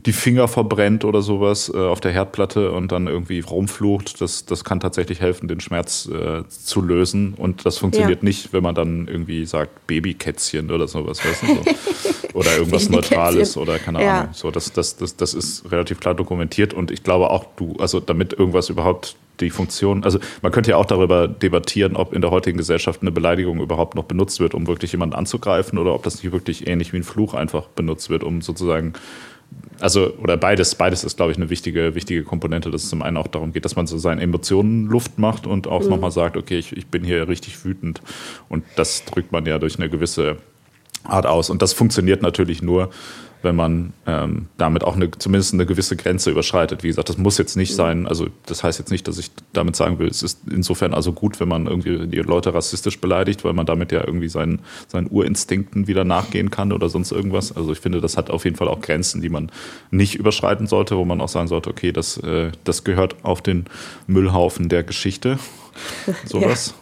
[0.05, 4.65] die Finger verbrennt oder sowas äh, auf der Herdplatte und dann irgendwie rumflucht, das, das
[4.65, 7.35] kann tatsächlich helfen, den Schmerz äh, zu lösen.
[7.35, 8.25] Und das funktioniert ja.
[8.25, 11.47] nicht, wenn man dann irgendwie sagt Babykätzchen oder sowas, weißt du?
[11.47, 12.13] So.
[12.37, 14.11] Oder irgendwas Neutrales oder keine Ahnung.
[14.11, 14.29] Ja.
[14.33, 17.99] So, das, das, das, das ist relativ klar dokumentiert und ich glaube auch, du, also
[17.99, 22.31] damit irgendwas überhaupt die Funktion, also man könnte ja auch darüber debattieren, ob in der
[22.31, 26.23] heutigen Gesellschaft eine Beleidigung überhaupt noch benutzt wird, um wirklich jemanden anzugreifen oder ob das
[26.23, 28.93] nicht wirklich ähnlich wie ein Fluch einfach benutzt wird, um sozusagen
[29.81, 33.17] also oder beides, beides ist, glaube ich, eine wichtige, wichtige Komponente, dass es zum einen
[33.17, 35.89] auch darum geht, dass man so seinen Emotionen Luft macht und auch mhm.
[35.89, 38.03] nochmal sagt, okay, ich, ich bin hier richtig wütend.
[38.49, 40.37] Und das drückt man ja durch eine gewisse
[41.09, 41.51] Art aus.
[41.51, 42.91] Und das funktioniert natürlich nur,
[43.43, 46.83] wenn man ähm, damit auch eine, zumindest eine gewisse Grenze überschreitet.
[46.83, 49.77] Wie gesagt, das muss jetzt nicht sein, also das heißt jetzt nicht, dass ich damit
[49.77, 53.53] sagen will, es ist insofern also gut, wenn man irgendwie die Leute rassistisch beleidigt, weil
[53.53, 57.57] man damit ja irgendwie seinen, seinen Urinstinkten wieder nachgehen kann oder sonst irgendwas.
[57.57, 59.51] Also ich finde, das hat auf jeden Fall auch Grenzen, die man
[59.91, 63.67] nicht überschreiten sollte, wo man auch sagen sollte, okay, das, äh, das gehört auf den
[64.07, 65.39] Müllhaufen der Geschichte.
[66.25, 66.75] Sowas.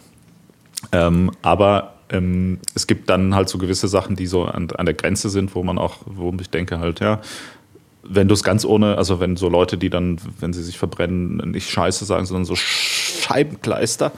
[0.91, 1.07] Ja.
[1.07, 4.95] Ähm, aber ähm, es gibt dann halt so gewisse Sachen, die so an, an der
[4.95, 7.19] Grenze sind, wo man auch, wo ich denke halt, ja,
[8.07, 11.37] wenn du es ganz ohne, also wenn so Leute, die dann, wenn sie sich verbrennen,
[11.51, 14.11] nicht Scheiße sagen, sondern so Scheibenkleister.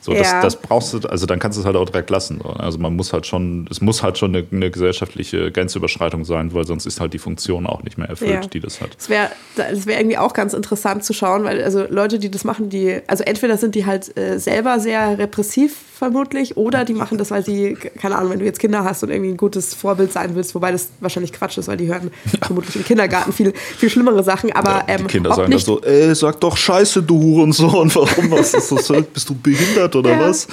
[0.00, 0.40] So, das, Ja.
[0.40, 2.40] das brauchst du, also dann kannst du es halt auch direkt lassen.
[2.42, 2.48] So.
[2.50, 6.66] Also man muss halt schon, es muss halt schon eine, eine gesellschaftliche Grenzüberschreitung sein, weil
[6.66, 8.40] sonst ist halt die Funktion auch nicht mehr erfüllt, Ja.
[8.40, 8.90] die das hat.
[8.98, 12.44] Es wäre das wär irgendwie auch ganz interessant zu schauen, weil also Leute, die das
[12.44, 17.18] machen, die, also entweder sind die halt äh, selber sehr repressiv vermutlich oder die machen
[17.18, 20.12] das, weil sie, keine Ahnung, wenn du jetzt Kinder hast und irgendwie ein gutes Vorbild
[20.12, 22.10] sein willst, wobei das wahrscheinlich Quatsch ist, weil die hören
[22.42, 25.80] vermutlich im Kindergarten viel, viel schlimmere Sachen, aber Ja, die ähm, Kinder sagen nicht, so,
[25.82, 28.92] ey, sag doch Scheiße, du Hurensohn, warum was ist das?
[29.12, 30.20] Bist du behindert oder Ja.
[30.20, 30.46] was?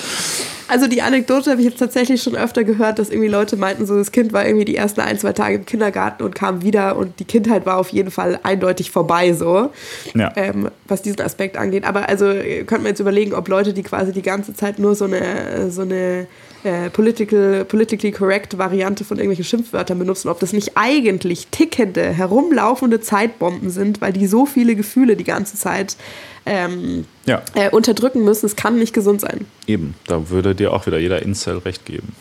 [0.68, 3.98] Also die Anekdote habe ich jetzt tatsächlich schon öfter gehört, dass irgendwie Leute meinten, so
[3.98, 7.20] das Kind war irgendwie die ersten ein, zwei Tage im Kindergarten und kam wieder und
[7.20, 9.70] die Kindheit war auf jeden Fall eindeutig vorbei so,
[10.14, 10.32] Ja.
[10.38, 11.84] ähm, was diesen Aspekt angeht.
[11.84, 14.96] Aber also äh, könnte man jetzt überlegen, ob Leute, die quasi die ganze Zeit nur
[14.96, 16.28] so eine, so eine
[16.64, 23.02] äh, political, politically correct Variante von irgendwelchen Schimpfwörtern benutzen, ob das nicht eigentlich tickende, herumlaufende
[23.02, 25.98] Zeitbomben sind, weil die so viele Gefühle die ganze Zeit
[26.46, 28.46] ähm, Ja, äh, unterdrücken müssen.
[28.46, 29.46] Es kann nicht gesund sein.
[29.68, 29.96] eben.
[30.08, 32.16] Da würde dir auch wieder jeder Incel recht geben.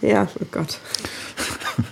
[0.00, 0.78] Ja, oh Gott.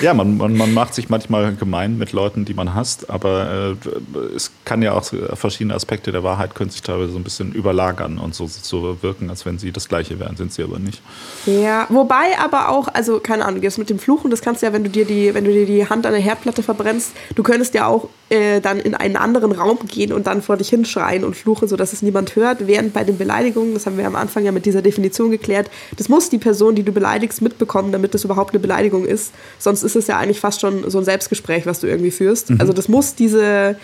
[0.00, 4.34] Ja, man, man, man macht sich manchmal gemein mit Leuten, die man hasst, aber äh,
[4.34, 5.04] es kann ja auch
[5.34, 9.30] verschiedene Aspekte der Wahrheit können sich teilweise so ein bisschen überlagern und so, so wirken,
[9.30, 11.02] als wenn sie das Gleiche wären, sind sie aber nicht.
[11.46, 14.72] Ja, wobei aber auch, also keine Ahnung, jetzt mit dem Fluchen, das kannst du ja,
[14.72, 17.74] wenn du dir die, wenn du dir die Hand an der Herdplatte verbrennst, du könntest
[17.74, 21.36] ja auch äh, dann in einen anderen Raum gehen und dann vor dich hinschreien und
[21.36, 22.66] fluchen, sodass es niemand hört.
[22.66, 26.08] Während bei den Beleidigungen, das haben wir am Anfang ja mit dieser Definition geklärt, das
[26.08, 29.32] muss die Person, die du beleidigst, mitbekommen, damit das überhaupt eine Beleidigung ist.
[29.74, 32.52] Sonst ist es ja eigentlich fast schon so ein Selbstgespräch, was du irgendwie führst.
[32.58, 33.76] Also das muss diese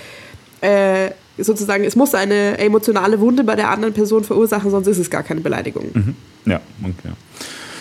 [0.61, 5.11] äh, sozusagen, es muss eine emotionale Wunde bei der anderen Person verursachen, sonst ist es
[5.11, 6.15] gar keine Beleidigung.
[6.47, 7.13] Ja, okay.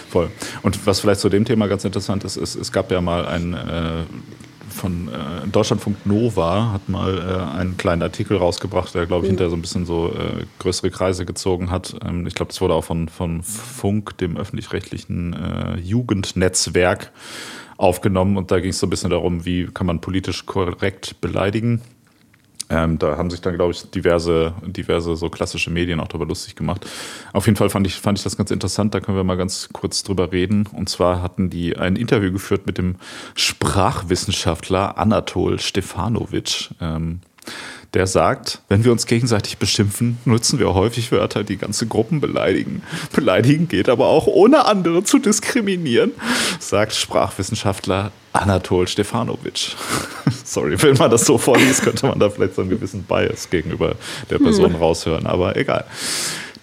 [0.10, 0.32] Voll.
[0.64, 3.53] Und was vielleicht zu dem Thema ganz interessant ist, ist es gab ja mal ein
[3.53, 4.03] äh,
[4.80, 9.49] von äh, Deutschlandfunk Nova hat mal äh, einen kleinen Artikel rausgebracht, der glaube ich hinterher
[9.49, 11.95] so ein bisschen so äh, größere Kreise gezogen hat.
[12.03, 17.12] Ähm, ich glaube, das wurde auch von, von Funk, dem öffentlich-rechtlichen äh, Jugendnetzwerk,
[17.80, 21.82] aufgenommen und da ging es so ein bisschen darum, wie kann man politisch korrekt beleidigen.
[22.69, 26.55] Ähm, da haben sich dann, glaube ich, diverse, diverse so klassische Medien auch darüber lustig
[26.55, 26.86] gemacht.
[27.34, 29.69] Auf jeden Fall fand ich, fand ich das ganz interessant, da können wir mal ganz
[29.73, 30.67] kurz drüber reden.
[30.71, 32.97] Und zwar hatten die ein Interview geführt mit dem
[33.34, 36.69] Sprachwissenschaftler Anatol Stefanovic.
[36.80, 37.21] Ähm,
[37.93, 42.83] der sagt, wenn wir uns gegenseitig beschimpfen, nutzen wir häufig Wörter, die ganze Gruppen beleidigen.
[43.15, 46.11] Beleidigen geht aber auch ohne andere zu diskriminieren,
[46.59, 49.75] sagt Sprachwissenschaftler Anatol Stefanovic.
[50.43, 53.95] Sorry, wenn man das so vorliest, könnte man da vielleicht so einen gewissen Bias gegenüber
[54.29, 55.85] der Person raushören, aber egal.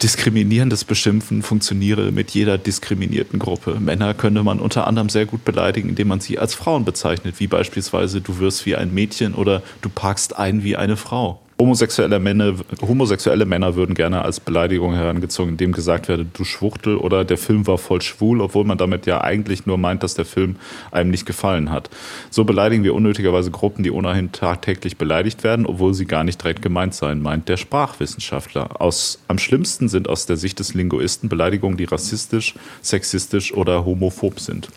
[0.03, 3.81] Diskriminierendes Beschimpfen funktioniere mit jeder diskriminierten Gruppe.
[3.81, 7.47] Männer könne man unter anderem sehr gut beleidigen, indem man sie als Frauen bezeichnet, wie
[7.47, 11.41] beispielsweise du wirst wie ein Mädchen oder du parkst ein wie eine Frau.
[11.59, 17.25] Homosexuelle Männer, homosexuelle Männer würden gerne als Beleidigung herangezogen, indem gesagt werde, du Schwuchtel oder
[17.25, 20.57] der Film war voll schwul, obwohl man damit ja eigentlich nur meint, dass der Film
[20.91, 21.89] einem nicht gefallen hat.
[22.29, 26.61] So beleidigen wir unnötigerweise Gruppen, die ohnehin tagtäglich beleidigt werden, obwohl sie gar nicht direkt
[26.61, 28.79] gemeint seien, meint der Sprachwissenschaftler.
[28.79, 34.41] Aus, am schlimmsten sind aus der Sicht des Linguisten Beleidigungen, die rassistisch, sexistisch oder homophob
[34.41, 34.69] sind.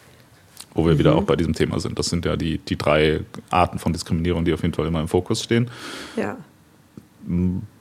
[0.75, 1.99] Wo wir wieder auch bei diesem Thema sind.
[1.99, 5.09] Das sind ja die, die drei Arten von Diskriminierung, die auf jeden Fall immer im
[5.09, 5.69] Fokus stehen
[6.15, 6.37] Ja.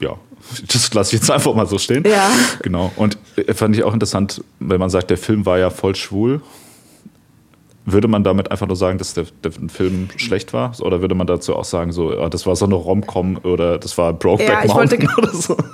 [0.00, 0.16] Ja,
[0.72, 2.04] das lasse ich jetzt einfach mal so stehen.
[2.06, 2.30] Ja.
[2.62, 2.92] Genau.
[2.96, 6.40] Und äh, fand ich auch interessant, wenn man sagt, der Film war ja voll schwul.
[7.90, 10.78] Würde man damit einfach nur sagen, dass der, der Film schlecht war?
[10.82, 13.96] Oder würde man dazu auch sagen, so, ja, das war so eine Rom-Com oder das
[13.96, 15.56] war Brokeback Ja, ich wollte- Mountain oder so?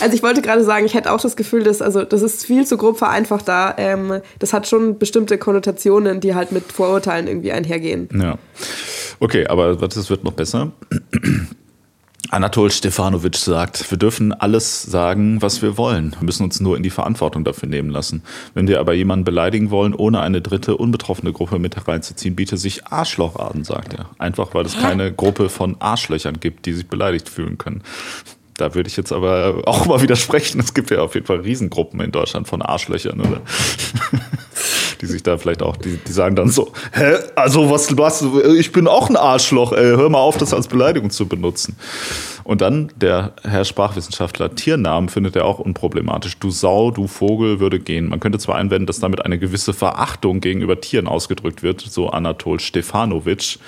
[0.00, 2.66] Also ich wollte gerade sagen, ich hätte auch das Gefühl, dass, also das ist viel
[2.66, 3.74] zu grob vereinfacht da.
[3.76, 8.08] Ähm, das hat schon bestimmte Konnotationen, die halt mit Vorurteilen irgendwie einhergehen.
[8.18, 8.38] Ja.
[9.20, 10.72] Okay, aber das wird noch besser.
[12.30, 16.12] Anatol Stefanovic sagt, wir dürfen alles sagen, was wir wollen.
[16.18, 18.22] Wir müssen uns nur in die Verantwortung dafür nehmen lassen.
[18.54, 22.86] Wenn wir aber jemanden beleidigen wollen, ohne eine dritte unbetroffene Gruppe mit hereinzuziehen, bietet sich
[22.86, 24.10] Arschloch an, sagt er.
[24.18, 27.82] Einfach, weil es keine Gruppe von Arschlöchern gibt, die sich beleidigt fühlen können.
[28.56, 30.60] Da würde ich jetzt aber auch mal widersprechen.
[30.60, 33.42] Es gibt ja auf jeden Fall Riesengruppen in Deutschland von Arschlöchern, oder?
[35.00, 38.24] die sich da vielleicht auch, die, die sagen dann so, hä, also was, was,
[38.56, 41.76] ich bin auch ein Arschloch, ey, hör mal auf, das als Beleidigung zu benutzen.
[42.44, 46.38] Und dann der Herr Sprachwissenschaftler, Tiernamen findet er auch unproblematisch.
[46.38, 48.08] Du Sau, du Vogel würde gehen.
[48.08, 52.60] Man könnte zwar einwenden, dass damit eine gewisse Verachtung gegenüber Tieren ausgedrückt wird, so Anatol
[52.60, 53.58] Stefanovic.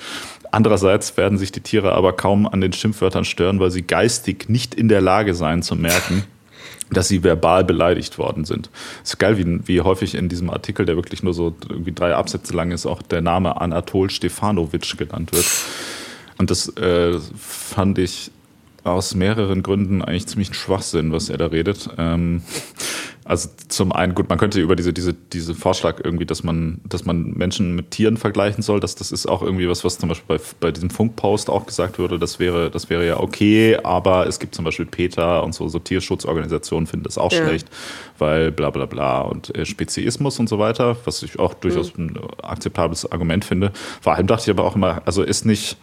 [0.51, 4.73] Andererseits werden sich die Tiere aber kaum an den Schimpfwörtern stören, weil sie geistig nicht
[4.73, 6.23] in der Lage seien zu merken,
[6.91, 8.69] dass sie verbal beleidigt worden sind.
[9.03, 12.55] ist geil, wie, wie häufig in diesem Artikel, der wirklich nur so irgendwie drei Absätze
[12.55, 15.45] lang ist, auch der Name Anatol Stefanovic genannt wird.
[16.39, 18.31] Und das äh, fand ich
[18.83, 21.89] aus mehreren Gründen eigentlich ziemlich ein Schwachsinn, was er da redet.
[21.97, 22.41] Ähm,
[23.29, 27.05] also zum einen, gut, man könnte über diese, diese, diese Vorschlag irgendwie, dass man, dass
[27.05, 30.37] man Menschen mit Tieren vergleichen soll, dass das ist auch irgendwie was, was zum Beispiel
[30.37, 34.39] bei, bei diesem Funkpost auch gesagt wurde, das wäre, das wäre ja okay, aber es
[34.39, 37.45] gibt zum Beispiel PETA und so, so Tierschutzorganisationen finden das auch ja.
[37.45, 37.67] schlecht,
[38.17, 42.07] weil bla bla bla und äh, Speziismus und so weiter, was ich auch durchaus mhm.
[42.07, 43.71] ein akzeptables Argument finde.
[44.01, 45.77] Vor allem dachte ich aber auch immer, also ist nicht,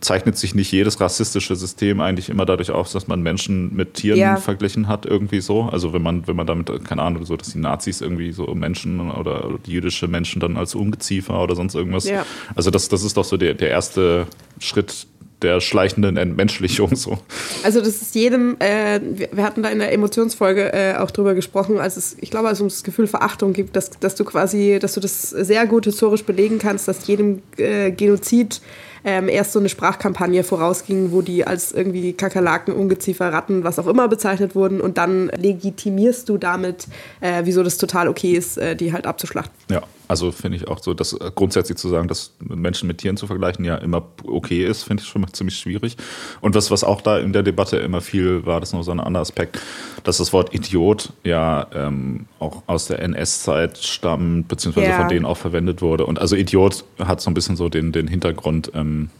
[0.00, 4.18] zeichnet sich nicht jedes rassistische System eigentlich immer dadurch aus, dass man Menschen mit Tieren
[4.18, 4.36] ja.
[4.36, 5.62] verglichen hat, irgendwie so.
[5.64, 9.10] Also wenn man, wenn man damit, keine Ahnung, so, dass die Nazis irgendwie so Menschen
[9.10, 12.08] oder, oder jüdische Menschen dann als Ungeziefer oder sonst irgendwas.
[12.08, 12.24] Ja.
[12.54, 14.26] Also das, das ist doch so der, der erste
[14.58, 15.06] Schritt
[15.42, 17.18] der schleichenden Entmenschlichung so.
[17.62, 19.00] Also das ist jedem, äh,
[19.32, 22.58] wir hatten da in der Emotionsfolge äh, auch drüber gesprochen, als es, ich glaube, als
[22.58, 25.84] es um das Gefühl Verachtung gibt, dass, dass du quasi, dass du das sehr gut
[25.84, 28.60] historisch belegen kannst, dass jedem äh, Genozid
[29.04, 33.86] ähm, erst so eine Sprachkampagne vorausging, wo die als irgendwie Kakerlaken, Ungeziefer, Ratten, was auch
[33.86, 36.86] immer bezeichnet wurden und dann legitimierst du damit,
[37.20, 39.54] äh, wieso das total okay ist, äh, die halt abzuschlachten.
[39.70, 43.16] Ja, also finde ich auch so, dass äh, grundsätzlich zu sagen, dass Menschen mit Tieren
[43.16, 45.96] zu vergleichen ja immer okay ist, finde ich schon mal ziemlich schwierig.
[46.40, 48.90] Und was, was auch da in der Debatte immer viel war, das ist noch so
[48.90, 49.60] ein anderer Aspekt,
[50.02, 54.98] dass das Wort Idiot ja ähm, auch aus der NS-Zeit stammt, beziehungsweise ja.
[54.98, 56.04] von denen auch verwendet wurde.
[56.06, 59.10] Und also Idiot hat so ein bisschen so den, den Hintergrund, ähm,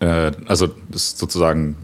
[0.00, 1.76] äh, also das ist sozusagen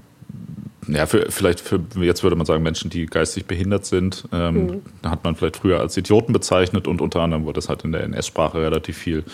[0.88, 5.08] ja, für, vielleicht für, jetzt würde man sagen, Menschen, die geistig behindert sind, ähm, mhm.
[5.08, 8.02] hat man vielleicht früher als Idioten bezeichnet und unter anderem wurde das halt in der
[8.02, 9.24] NS-Sprache relativ viel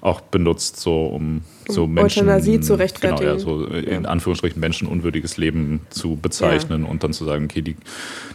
[0.00, 2.28] auch benutzt, so um so um Menschen.
[2.28, 3.38] Euthanasie zu rechtfertigen.
[3.38, 6.90] Genau, ja, so in Anführungsstrichen menschenunwürdiges Leben zu bezeichnen ja.
[6.90, 7.76] und dann zu sagen, okay, die,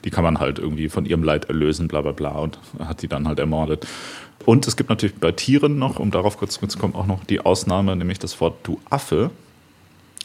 [0.04, 3.08] die kann man halt irgendwie von ihrem Leid erlösen, bla bla bla und hat die
[3.08, 3.88] dann halt ermordet.
[4.46, 7.96] Und es gibt natürlich bei Tieren noch, um darauf kurz zurückzukommen, auch noch die Ausnahme,
[7.96, 9.32] nämlich das Wort du Affe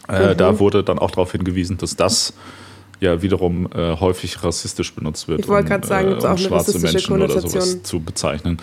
[0.08, 0.36] äh, mhm.
[0.36, 2.34] Da wurde dann auch darauf hingewiesen, dass das
[3.00, 5.40] ja wiederum äh, häufig rassistisch benutzt wird.
[5.40, 8.58] Ich gerade sagen, um, äh, um schwarze Menschen oder sowas zu bezeichnen.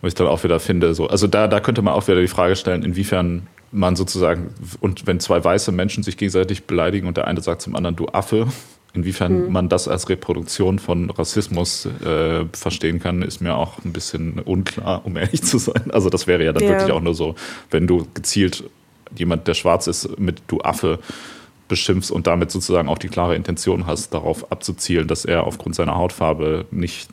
[0.00, 2.28] Was ich dann auch wieder finde, so, also da, da könnte man auch wieder die
[2.28, 7.26] Frage stellen, inwiefern man sozusagen, und wenn zwei weiße Menschen sich gegenseitig beleidigen und der
[7.26, 8.46] eine sagt zum anderen, du Affe,
[8.92, 9.52] inwiefern mhm.
[9.52, 15.04] man das als Reproduktion von Rassismus äh, verstehen kann, ist mir auch ein bisschen unklar,
[15.04, 15.90] um ehrlich zu sein.
[15.90, 16.70] Also das wäre ja dann ja.
[16.70, 17.34] wirklich auch nur so,
[17.70, 18.64] wenn du gezielt
[19.16, 20.98] jemand, der schwarz ist, mit du Affe
[21.68, 25.96] beschimpfst und damit sozusagen auch die klare Intention hast, darauf abzuzielen, dass er aufgrund seiner
[25.96, 27.08] Hautfarbe nicht,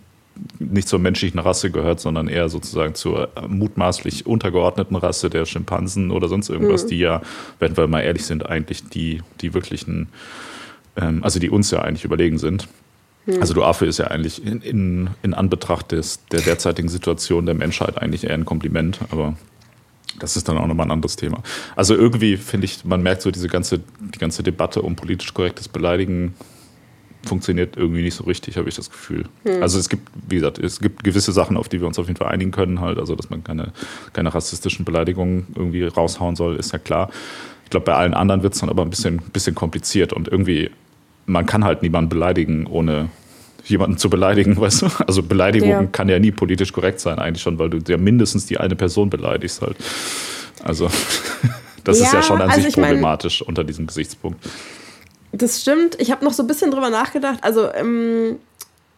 [0.60, 6.28] nicht zur menschlichen Rasse gehört, sondern eher sozusagen zur mutmaßlich untergeordneten Rasse der Schimpansen oder
[6.28, 6.88] sonst irgendwas, mhm.
[6.89, 7.22] die ja,
[7.60, 10.10] wenn wir mal ehrlich sind, eigentlich die, die wirklichen,
[10.97, 12.68] ähm, also die uns ja eigentlich überlegen sind.
[13.26, 13.39] Mhm.
[13.39, 17.56] Also du Affe ist ja eigentlich in, in, in Anbetracht des, der derzeitigen Situation der
[17.56, 19.36] Menschheit eigentlich eher ein Kompliment, aber
[20.20, 21.41] das ist dann auch nochmal ein anderes Thema.
[21.76, 25.68] Also irgendwie finde ich, man merkt so diese ganze, die ganze Debatte um politisch korrektes
[25.68, 26.34] Beleidigen
[27.24, 29.26] funktioniert irgendwie nicht so richtig, habe ich das Gefühl.
[29.43, 29.62] Hm.
[29.62, 32.18] Also es gibt, wie gesagt, es gibt gewisse Sachen, auf die wir uns auf jeden
[32.18, 33.74] Fall einigen können, halt, also dass man keine,
[34.14, 37.09] keine rassistischen Beleidigungen irgendwie raushauen soll, ist ja klar.
[37.64, 40.72] Ich glaube, bei allen anderen wird es dann aber ein bisschen, bisschen kompliziert und irgendwie,
[41.26, 43.09] man kann halt niemanden beleidigen, ohne
[43.66, 44.88] jemanden zu beleidigen, weißt du?
[45.07, 45.84] Also Beleidigung ja.
[45.86, 49.09] kann ja nie politisch korrekt sein, eigentlich schon, weil du ja mindestens die eine Person
[49.09, 49.78] beleidigst halt.
[50.64, 50.89] Also
[51.84, 54.43] das ja, ist ja schon an also sich problematisch mein, unter diesem Gesichtspunkt.
[55.32, 55.99] Das stimmt.
[55.99, 57.39] Ich habe noch so ein bisschen drüber nachgedacht.
[57.41, 58.38] Also, ähm,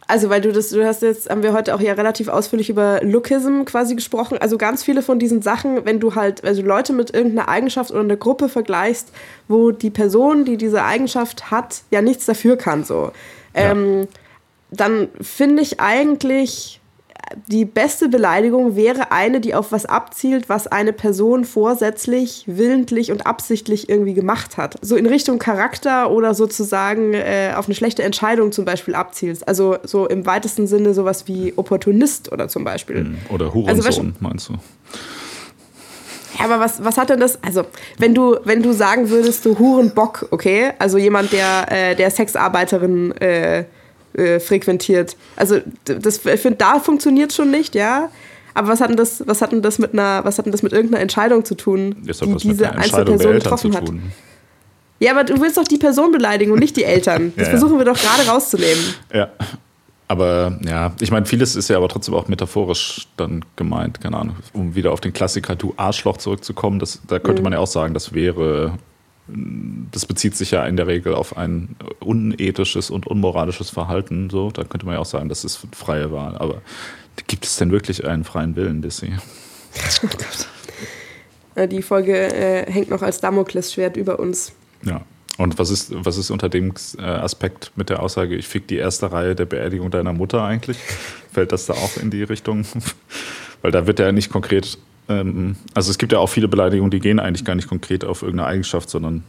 [0.07, 3.01] also weil du das, du hast jetzt, haben wir heute auch ja relativ ausführlich über
[3.03, 4.38] Lookism quasi gesprochen.
[4.39, 8.01] Also ganz viele von diesen Sachen, wenn du halt, also Leute mit irgendeiner Eigenschaft oder
[8.01, 9.11] einer Gruppe vergleichst,
[9.47, 13.11] wo die Person, die diese Eigenschaft hat, ja nichts dafür kann, so.
[13.55, 13.72] Ja.
[13.72, 14.07] Ähm,
[14.76, 16.82] dann finde ich eigentlich,
[17.48, 23.26] die beste Beleidigung wäre eine, die auf was abzielt, was eine Person vorsätzlich, willentlich und
[23.26, 24.78] absichtlich irgendwie gemacht hat.
[24.82, 29.48] So in Richtung Charakter oder sozusagen äh, auf eine schlechte Entscheidung zum Beispiel abzielst.
[29.48, 32.98] Also so im weitesten Sinne sowas wie Opportunist oder zum Beispiel.
[32.98, 34.54] Hm, oder Hurensohn, also, meinst du?
[36.38, 37.42] Ja, aber was, was hat denn das?
[37.44, 37.64] Also,
[37.98, 40.72] wenn du, wenn du sagen würdest, du Hurenbock, okay?
[40.80, 43.66] Also jemand, der, äh, der Sexarbeiterin äh,
[44.14, 45.16] äh, frequentiert.
[45.36, 48.09] Also das, ich finde, da funktioniert schon nicht, ja.
[48.53, 50.61] Aber was hat denn das, was hat denn das mit einer, was hat denn das
[50.61, 53.91] mit irgendeiner Entscheidung zu tun, die diese Einzelperson getroffen hat?
[54.99, 57.34] Ja, aber du willst doch die Person beleidigen und nicht die Eltern.
[57.38, 58.84] Das ja, versuchen wir doch gerade rauszunehmen.
[59.14, 59.30] Ja.
[60.07, 64.36] Aber ja, ich meine, vieles ist ja aber trotzdem auch metaphorisch dann gemeint, keine Ahnung,
[64.53, 67.45] um wieder auf den Klassiker Du Arschloch zurückzukommen, das, da könnte mhm.
[67.45, 68.78] man ja auch sagen, das wäre
[69.28, 74.30] das bezieht sich ja in der Regel auf ein unethisches und unmoralisches Verhalten.
[74.30, 76.38] So, da könnte man ja auch sagen, das ist freie Wahl.
[76.38, 76.62] Aber
[77.28, 79.14] gibt es denn wirklich einen freien Willen, Dissy?
[80.04, 81.70] Oh Gott.
[81.72, 84.54] Die Folge äh, hängt noch als Damoklesschwert über uns.
[84.84, 85.02] Ja.
[85.38, 88.76] Und was ist, was ist unter dem äh, Aspekt mit der Aussage, ich fick die
[88.76, 90.78] erste Reihe der Beerdigung deiner Mutter eigentlich?
[91.32, 92.66] Fällt das da auch in die Richtung?
[93.62, 94.78] Weil da wird ja nicht konkret,
[95.22, 98.22] ähm, also es gibt ja auch viele Beleidigungen, die gehen eigentlich gar nicht konkret auf
[98.22, 99.24] irgendeine Eigenschaft, sondern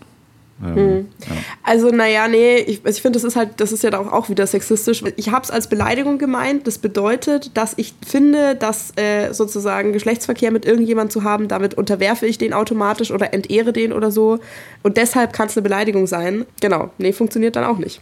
[0.63, 1.09] ähm, mhm.
[1.21, 1.37] ja.
[1.63, 4.47] Also, naja, nee, ich, ich finde, das ist halt, das ist ja auch, auch wieder
[4.47, 5.03] sexistisch.
[5.17, 6.67] Ich habe es als Beleidigung gemeint.
[6.67, 12.27] Das bedeutet, dass ich finde, dass äh, sozusagen Geschlechtsverkehr mit irgendjemandem zu haben, damit unterwerfe
[12.27, 14.39] ich den automatisch oder entehre den oder so.
[14.83, 16.47] Und deshalb kann es eine Beleidigung sein.
[16.61, 18.01] Genau, nee, funktioniert dann auch nicht.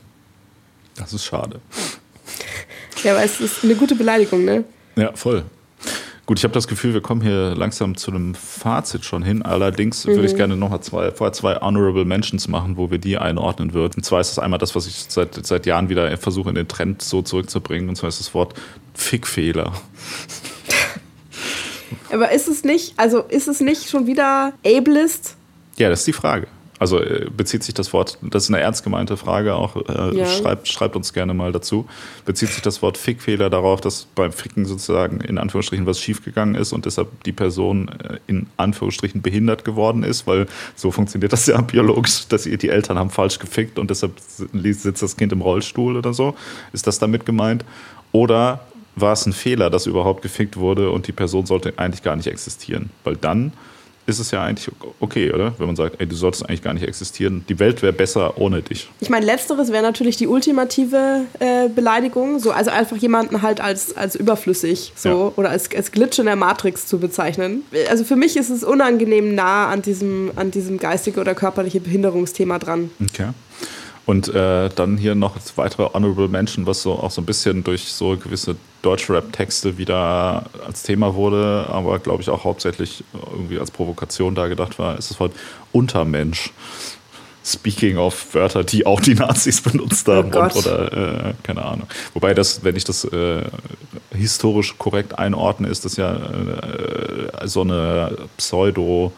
[0.97, 1.61] Das ist schade.
[3.03, 4.65] Ja, aber es ist eine gute Beleidigung, ne?
[4.97, 5.45] Ja, voll.
[6.25, 9.43] Gut, ich habe das Gefühl, wir kommen hier langsam zu einem Fazit schon hin.
[9.43, 10.13] Allerdings mhm.
[10.13, 10.37] würde ich mhm.
[10.37, 13.95] gerne nochmal zwei, vorher zwei Honorable Mentions machen, wo wir die einordnen würden.
[13.97, 16.69] Und zwar ist das einmal das, was ich seit, seit Jahren wieder versuche, in den
[16.69, 17.89] Trend so zurückzubringen.
[17.89, 18.55] Und zwar ist das Wort
[18.95, 19.73] Fickfehler.
[22.13, 25.37] Aber ist es nicht, also ist es nicht schon wieder ableist?
[25.77, 26.47] Ja, das ist die Frage.
[26.83, 30.27] Also äh, bezieht sich das Wort, das ist eine ernst gemeinte Frage auch, äh, ja.
[30.27, 31.87] schreibt, schreibt uns gerne mal dazu,
[32.25, 36.73] bezieht sich das Wort Fickfehler darauf, dass beim Ficken sozusagen in Anführungsstrichen was schiefgegangen ist
[36.73, 41.61] und deshalb die Person äh, in Anführungsstrichen behindert geworden ist, weil so funktioniert das ja
[41.61, 46.13] biologisch, dass die Eltern haben falsch gefickt und deshalb sitzt das Kind im Rollstuhl oder
[46.13, 46.35] so.
[46.73, 47.65] Ist das damit gemeint?
[48.11, 48.67] Oder
[48.97, 52.27] war es ein Fehler, dass überhaupt gefickt wurde und die Person sollte eigentlich gar nicht
[52.27, 52.91] existieren?
[53.05, 53.53] Weil dann
[54.07, 54.69] ist es ja eigentlich
[55.01, 55.55] okay, oder?
[55.59, 57.45] Wenn man sagt, ey, du solltest eigentlich gar nicht existieren.
[57.49, 58.89] Die Welt wäre besser ohne dich.
[59.01, 62.39] Ich meine, letzteres wäre natürlich die ultimative äh, Beleidigung.
[62.41, 65.33] So, also einfach jemanden halt als, als überflüssig so, ja.
[65.37, 67.63] oder als, als Glitch in der Matrix zu bezeichnen.
[67.89, 72.59] Also für mich ist es unangenehm nah an diesem, an diesem geistige oder körperliche Behinderungsthema
[72.59, 72.91] dran.
[73.01, 73.29] Okay.
[74.05, 77.85] Und äh, dann hier noch weitere Honorable Mention, was so auch so ein bisschen durch
[77.85, 84.35] so gewisse Deutschrap-Texte wieder als Thema wurde, aber glaube ich auch hauptsächlich irgendwie als Provokation
[84.35, 85.33] da gedacht war, ist das Wort
[85.71, 86.53] Untermensch.
[87.45, 90.93] Speaking of Wörter, die auch die Nazis benutzt haben oh und, oder
[91.31, 91.89] äh, keine Ahnung.
[92.15, 93.43] Wobei das, wenn ich das äh,
[94.13, 99.13] historisch korrekt einordne, ist das ja äh, so eine Pseudo-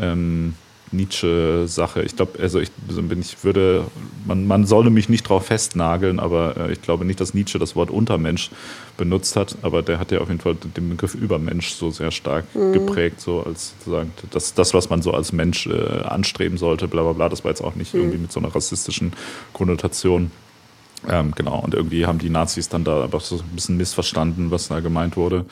[0.00, 0.54] ähm,
[0.96, 2.02] Nietzsche-Sache.
[2.02, 3.84] Ich glaube, also ich, ich würde,
[4.26, 7.76] man, man solle mich nicht drauf festnageln, aber äh, ich glaube nicht, dass Nietzsche das
[7.76, 8.50] Wort Untermensch
[8.96, 12.44] benutzt hat, aber der hat ja auf jeden Fall den Begriff Übermensch so sehr stark
[12.54, 12.72] mhm.
[12.72, 17.02] geprägt, so als sozusagen das, das, was man so als Mensch äh, anstreben sollte, bla
[17.02, 17.28] bla bla.
[17.28, 18.00] Das war jetzt auch nicht mhm.
[18.00, 19.12] irgendwie mit so einer rassistischen
[19.52, 20.30] Konnotation.
[21.08, 24.68] Ähm, genau, und irgendwie haben die Nazis dann da einfach so ein bisschen missverstanden, was
[24.68, 25.44] da gemeint wurde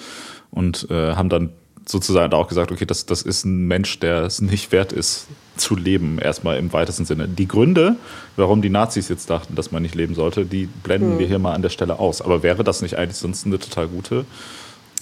[0.50, 1.50] und äh, haben dann
[1.86, 5.26] sozusagen auch gesagt, okay, das, das ist ein Mensch, der es nicht wert ist,
[5.56, 7.28] zu leben, erstmal im weitesten Sinne.
[7.28, 7.96] Die Gründe,
[8.36, 11.18] warum die Nazis jetzt dachten, dass man nicht leben sollte, die blenden hm.
[11.18, 12.22] wir hier mal an der Stelle aus.
[12.22, 14.24] Aber wäre das nicht eigentlich sonst eine total gute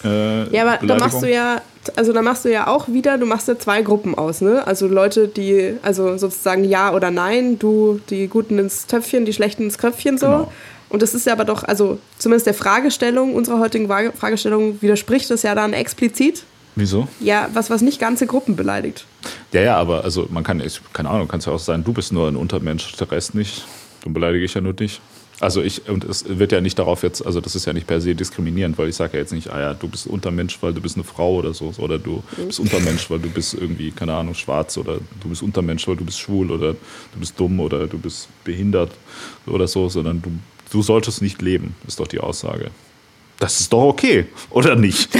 [0.04, 1.62] äh, ja, aber da machst du ja,
[1.96, 4.66] also da machst du ja auch wieder, du machst ja zwei Gruppen aus, ne?
[4.66, 9.64] Also Leute, die, also sozusagen Ja oder Nein, du die Guten ins Töpfchen, die Schlechten
[9.64, 10.26] ins Köpfchen so.
[10.26, 10.52] Genau.
[10.88, 15.42] Und das ist ja aber doch, also zumindest der Fragestellung, unserer heutigen Fragestellung widerspricht das
[15.42, 16.44] ja dann explizit.
[16.74, 17.08] Wieso?
[17.20, 19.04] Ja, was, was nicht ganze Gruppen beleidigt.
[19.52, 20.62] Ja, ja, aber also man kann,
[20.92, 23.64] keine Ahnung, kann es ja auch sein, du bist nur ein Untermensch, der Rest nicht.
[24.04, 25.00] Dann beleidige ich ja nur dich.
[25.40, 28.00] Also ich, und es wird ja nicht darauf jetzt, also das ist ja nicht per
[28.00, 30.80] se diskriminierend, weil ich sage ja jetzt nicht, ah ja, du bist Untermensch, weil du
[30.80, 32.46] bist eine Frau oder so, oder du mhm.
[32.46, 36.04] bist Untermensch, weil du bist irgendwie, keine Ahnung, schwarz oder du bist Untermensch, weil du
[36.04, 38.92] bist schwul oder du bist dumm oder du bist behindert
[39.46, 40.30] oder so, sondern du,
[40.70, 42.70] du solltest nicht leben, ist doch die Aussage.
[43.40, 45.08] Das ist doch okay, oder nicht?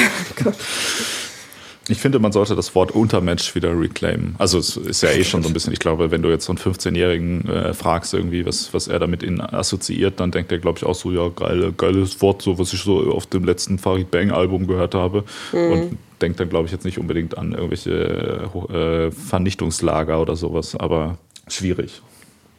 [1.88, 4.36] Ich finde, man sollte das Wort Untermensch wieder reclaimen.
[4.38, 6.52] Also es ist ja eh schon so ein bisschen, ich glaube, wenn du jetzt so
[6.52, 10.78] einen 15-Jährigen äh, fragst, irgendwie, was, was er damit in assoziiert, dann denkt er, glaube
[10.78, 14.12] ich, auch so, ja, geile, geiles Wort, so was ich so auf dem letzten Farid
[14.12, 15.24] Bang-Album gehört habe.
[15.52, 15.72] Mhm.
[15.72, 21.18] Und denkt dann, glaube ich, jetzt nicht unbedingt an irgendwelche äh, Vernichtungslager oder sowas, aber
[21.48, 22.00] schwierig.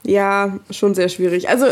[0.05, 1.47] Ja, schon sehr schwierig.
[1.47, 1.67] Also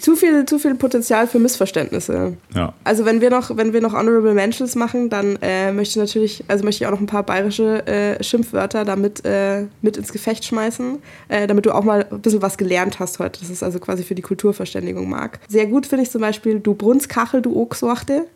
[0.00, 2.36] zu viel, zu viel Potenzial für Missverständnisse.
[2.54, 2.74] Ja.
[2.84, 6.44] Also wenn wir noch, wenn wir noch Honorable Mentions machen, dann äh, möchte ich natürlich,
[6.48, 10.44] also möchte ich auch noch ein paar bayerische äh, Schimpfwörter damit äh, mit ins Gefecht
[10.44, 10.98] schmeißen,
[11.28, 13.40] äh, damit du auch mal ein bisschen was gelernt hast heute.
[13.40, 15.38] Das ist also quasi für die Kulturverständigung mag.
[15.48, 18.26] Sehr gut finde ich zum Beispiel du Brunskachel, du Ochswachte.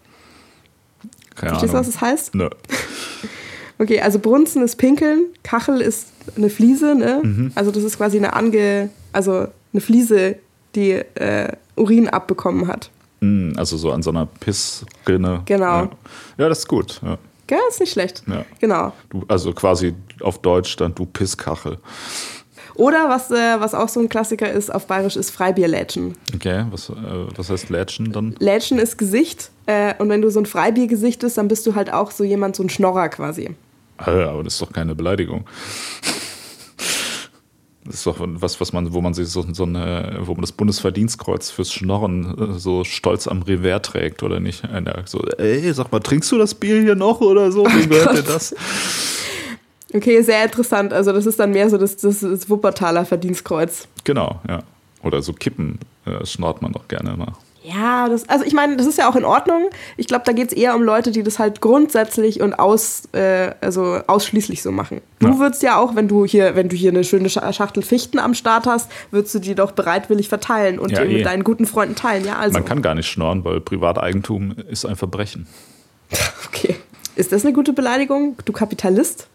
[1.35, 2.35] Keine Verstehst du, was das heißt?
[2.35, 2.49] Nö.
[3.79, 7.21] Okay, also Brunzen ist Pinkeln, Kachel ist eine Fliese, ne?
[7.23, 7.53] Mhm.
[7.55, 10.37] Also das ist quasi eine ange, also eine Fliese
[10.77, 12.91] die äh, Urin abbekommen hat.
[13.21, 15.43] Mm, also so an so einer Pissrinne.
[15.47, 15.65] Genau.
[15.65, 15.91] Ja,
[16.39, 17.01] ja das ist gut.
[17.03, 17.19] Ja.
[17.51, 18.25] Ja, ist nicht schlecht.
[18.27, 18.45] Ja.
[18.59, 18.93] Genau.
[19.11, 21.79] Du, also quasi auf Deutsch dann du Pisskachel.
[22.75, 26.15] Oder was, äh, was auch so ein Klassiker ist, auf Bayerisch ist Freibierlätschen.
[26.35, 26.93] Okay, was, äh,
[27.35, 28.35] was heißt Lätschen dann?
[28.39, 29.51] Lätschen ist Gesicht.
[29.67, 32.57] Äh, und wenn du so ein Freibiergesicht bist, dann bist du halt auch so jemand,
[32.57, 33.55] so ein Schnorrer quasi.
[33.97, 35.47] Ah, aber das ist doch keine Beleidigung.
[37.87, 40.53] Das ist doch was, was man, wo man sich so, so eine, wo man das
[40.53, 44.65] Bundesverdienstkreuz fürs Schnorren äh, so stolz am Revers trägt, oder nicht?
[44.65, 47.65] Einer so, ey, sag mal, trinkst du das Bier hier noch oder so?
[47.65, 48.55] Wie gehört dir das?
[49.95, 50.93] Okay, sehr interessant.
[50.93, 53.87] Also, das ist dann mehr so das, das, das Wuppertaler Verdienstkreuz.
[54.05, 54.63] Genau, ja.
[55.03, 57.33] Oder so Kippen äh, schnort man doch gerne mal.
[57.67, 59.71] Ja, das, also ich meine, das ist ja auch in Ordnung.
[59.97, 63.55] Ich glaube, da geht es eher um Leute, die das halt grundsätzlich und aus, äh,
[63.61, 65.01] also ausschließlich so machen.
[65.19, 65.39] Du ja.
[65.41, 68.67] würdest ja auch, wenn du hier, wenn du hier eine schöne Schachtel Fichten am Start
[68.67, 71.13] hast, würdest du die doch bereitwillig verteilen und ja, eh.
[71.13, 72.25] mit deinen guten Freunden teilen.
[72.25, 72.53] Ja, also.
[72.53, 75.47] Man kann gar nicht schnorren, weil Privateigentum ist ein Verbrechen.
[76.47, 76.77] Okay.
[77.17, 78.37] Ist das eine gute Beleidigung?
[78.45, 79.27] Du Kapitalist?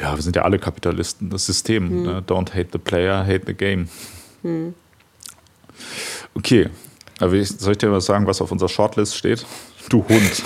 [0.00, 1.30] Ja, wir sind ja alle Kapitalisten.
[1.30, 1.88] Das System.
[1.88, 2.02] Hm.
[2.02, 2.22] Ne?
[2.24, 3.88] Don't hate the player, hate the game.
[4.42, 4.74] Hm.
[6.36, 6.68] Okay.
[7.18, 9.46] Aber soll ich dir mal sagen, was auf unserer Shortlist steht?
[9.88, 10.42] Du Hund.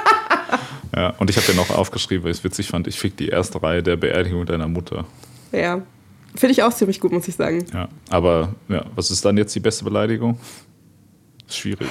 [0.96, 3.28] ja, und ich habe dir noch aufgeschrieben, weil ich es witzig fand, ich fick die
[3.28, 5.04] erste Reihe der Beerdigung deiner Mutter.
[5.52, 5.82] Ja.
[6.34, 7.64] Finde ich auch ziemlich gut, muss ich sagen.
[7.72, 10.38] Ja, aber ja, was ist dann jetzt die beste Beleidigung?
[11.48, 11.88] Schwierig.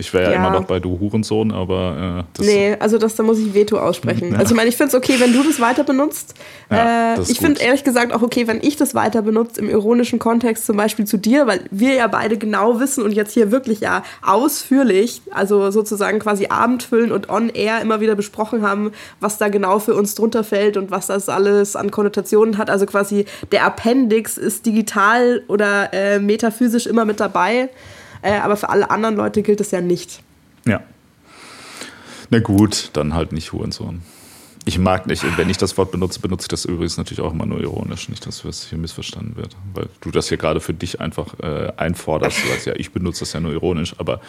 [0.00, 2.24] Ich wäre ja, ja, immer noch bei du Hurensohn, aber.
[2.38, 4.32] Äh, nee, also das, da muss ich Veto aussprechen.
[4.32, 4.38] Ja.
[4.38, 6.34] Also ich meine, ich finde es okay, wenn du das weiter benutzt.
[6.70, 10.20] Ja, äh, ich finde ehrlich gesagt auch okay, wenn ich das weiter benutze im ironischen
[10.20, 13.80] Kontext, zum Beispiel zu dir, weil wir ja beide genau wissen und jetzt hier wirklich
[13.80, 19.48] ja ausführlich, also sozusagen quasi abendfüllen und on air immer wieder besprochen haben, was da
[19.48, 22.70] genau für uns drunter fällt und was das alles an Konnotationen hat.
[22.70, 27.68] Also quasi der Appendix ist digital oder äh, metaphysisch immer mit dabei.
[28.22, 30.22] Äh, aber für alle anderen Leute gilt es ja nicht.
[30.66, 30.80] Ja.
[32.30, 34.02] Na gut, dann halt nicht Hurensohn.
[34.64, 37.46] Ich mag nicht, wenn ich das Wort benutze, benutze ich das übrigens natürlich auch immer
[37.46, 39.56] nur ironisch, nicht, dass es hier missverstanden wird.
[39.72, 42.44] Weil du das hier gerade für dich einfach äh, einforderst.
[42.44, 44.20] Du sagst ja, ich benutze das ja nur ironisch, aber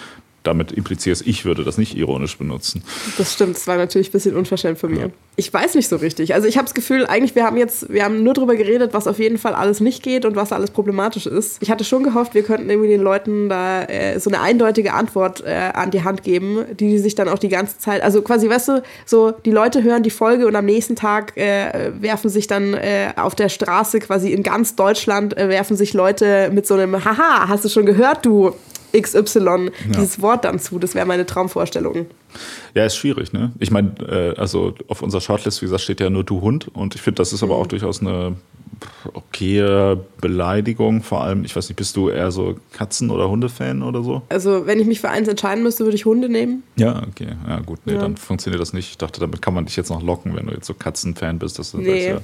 [0.44, 2.84] damit implizierst, ich würde das nicht ironisch benutzen.
[3.18, 5.00] Das stimmt, das war natürlich ein bisschen unverschämt von mir.
[5.00, 5.10] Ja.
[5.36, 6.34] Ich weiß nicht so richtig.
[6.34, 9.08] Also ich habe das Gefühl, eigentlich, wir haben jetzt, wir haben nur darüber geredet, was
[9.08, 11.62] auf jeden Fall alles nicht geht und was alles problematisch ist.
[11.62, 15.42] Ich hatte schon gehofft, wir könnten irgendwie den Leuten da äh, so eine eindeutige Antwort
[15.46, 18.50] äh, an die Hand geben, die, die sich dann auch die ganze Zeit, also quasi,
[18.50, 22.48] weißt du, so die Leute hören die Folge und am nächsten Tag äh, werfen sich
[22.48, 26.74] dann äh, auf der Straße quasi in ganz Deutschland, äh, werfen sich Leute mit so
[26.74, 28.54] einem, haha, hast du schon gehört, du
[28.92, 29.70] XY ja.
[29.88, 30.80] dieses Wort dann zu.
[30.80, 32.08] Das wäre meine Traumvorstellung.
[32.74, 33.52] Ja, ist schwierig, ne?
[33.60, 36.96] Ich meine, äh, also auf unserer Shortlist, wie gesagt, steht ja nur du Hund und
[36.96, 38.36] ich finde, das ist aber auch durchaus eine
[39.14, 41.02] okay Beleidigung.
[41.02, 44.22] Vor allem, ich weiß nicht, bist du eher so Katzen- oder Hundefan oder so?
[44.30, 46.64] Also, wenn ich mich für eins entscheiden müsste, würde ich Hunde nehmen.
[46.76, 47.30] Ja, okay.
[47.48, 47.80] Ja, gut.
[47.86, 48.00] Nee, ja.
[48.00, 48.90] dann funktioniert das nicht.
[48.90, 51.60] Ich dachte, damit kann man dich jetzt noch locken, wenn du jetzt so Katzenfan bist.
[51.60, 52.10] Das, nee.
[52.10, 52.20] ja,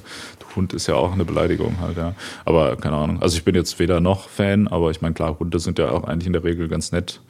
[0.54, 2.14] Hund ist ja auch eine Beleidigung halt, ja.
[2.44, 3.22] Aber keine Ahnung.
[3.22, 6.04] Also, ich bin jetzt weder noch Fan, aber ich meine, klar, Hunde sind ja auch
[6.04, 7.20] eigentlich in der Regel ganz nett.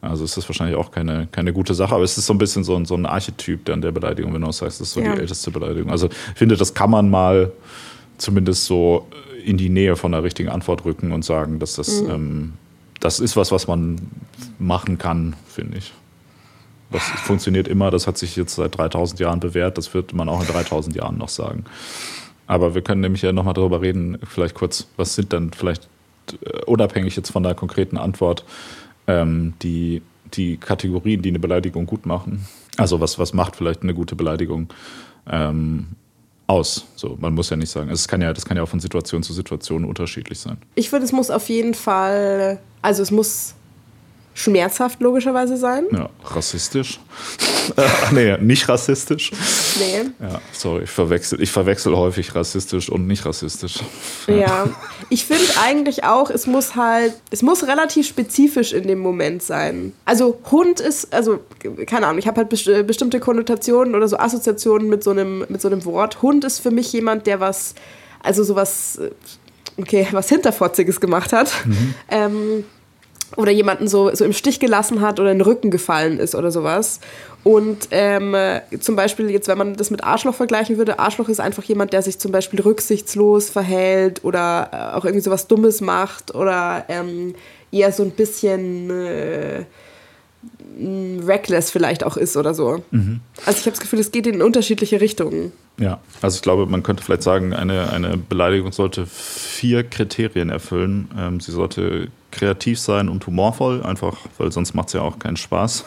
[0.00, 1.94] Also, ist das wahrscheinlich auch keine, keine gute Sache.
[1.94, 4.42] Aber es ist so ein bisschen so ein, so ein Archetyp dann der Beleidigung, wenn
[4.42, 5.14] du sagst, das ist so ja.
[5.14, 5.90] die älteste Beleidigung.
[5.90, 7.52] Also, ich finde, das kann man mal
[8.22, 9.06] zumindest so
[9.44, 12.10] in die Nähe von der richtigen Antwort rücken und sagen, dass das, mhm.
[12.10, 12.52] ähm,
[13.00, 13.96] das ist was, was man
[14.58, 15.92] machen kann, finde ich.
[16.90, 20.40] Das funktioniert immer, das hat sich jetzt seit 3000 Jahren bewährt, das wird man auch
[20.40, 21.64] in 3000 Jahren noch sagen.
[22.46, 25.88] Aber wir können nämlich ja nochmal darüber reden, vielleicht kurz, was sind dann vielleicht
[26.42, 28.44] äh, unabhängig jetzt von der konkreten Antwort
[29.06, 30.02] ähm, die,
[30.34, 32.46] die Kategorien, die eine Beleidigung gut machen.
[32.76, 34.68] Also was, was macht vielleicht eine gute Beleidigung?
[35.26, 35.88] Ähm,
[36.52, 36.84] aus.
[36.96, 37.90] So, man muss ja nicht sagen.
[37.90, 40.58] Es kann ja, das kann ja auch von Situation zu Situation unterschiedlich sein.
[40.74, 43.54] Ich finde, es muss auf jeden Fall, also es muss
[44.34, 45.84] schmerzhaft logischerweise sein.
[45.92, 46.98] Ja, rassistisch.
[47.76, 49.30] Ach nee, nicht rassistisch.
[49.78, 50.10] Nee.
[50.20, 53.80] Ja, sorry, ich verwechsel, ich verwechsel häufig rassistisch und nicht rassistisch.
[54.26, 54.68] Ja, ja.
[55.10, 59.92] ich finde eigentlich auch, es muss halt, es muss relativ spezifisch in dem Moment sein.
[60.06, 61.40] Also Hund ist, also
[61.86, 65.68] keine Ahnung, ich habe halt bestimmte Konnotationen oder so Assoziationen mit so einem, mit so
[65.68, 66.22] einem Wort.
[66.22, 67.74] Hund ist für mich jemand, der was,
[68.22, 68.98] also sowas,
[69.76, 71.52] okay, was Hinterfotziges gemacht hat.
[71.66, 71.94] Mhm.
[72.10, 72.64] Ähm,
[73.36, 76.50] oder jemanden so, so im Stich gelassen hat oder in den Rücken gefallen ist oder
[76.50, 77.00] sowas.
[77.44, 78.36] Und ähm,
[78.78, 82.02] zum Beispiel jetzt, wenn man das mit Arschloch vergleichen würde, Arschloch ist einfach jemand, der
[82.02, 87.34] sich zum Beispiel rücksichtslos verhält oder äh, auch irgendwie sowas Dummes macht oder ähm,
[87.72, 89.64] eher so ein bisschen äh,
[91.26, 92.82] reckless vielleicht auch ist oder so.
[92.90, 93.20] Mhm.
[93.44, 95.52] Also ich habe das Gefühl, es geht in unterschiedliche Richtungen.
[95.78, 101.10] Ja, also ich glaube, man könnte vielleicht sagen, eine, eine Beleidigung sollte vier Kriterien erfüllen.
[101.18, 105.36] Ähm, sie sollte kreativ sein und humorvoll, einfach, weil sonst macht es ja auch keinen
[105.36, 105.84] Spaß.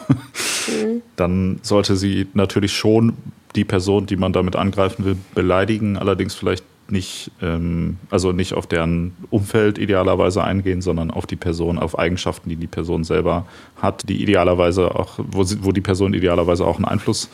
[0.68, 1.02] Mhm.
[1.16, 3.14] Dann sollte sie natürlich schon
[3.54, 8.66] die Person, die man damit angreifen will, beleidigen, allerdings vielleicht nicht, ähm, also nicht auf
[8.66, 13.46] deren Umfeld idealerweise eingehen, sondern auf die Person, auf Eigenschaften, die die Person selber
[13.80, 17.28] hat, die idealerweise auch, wo, sie, wo die Person idealerweise auch einen Einfluss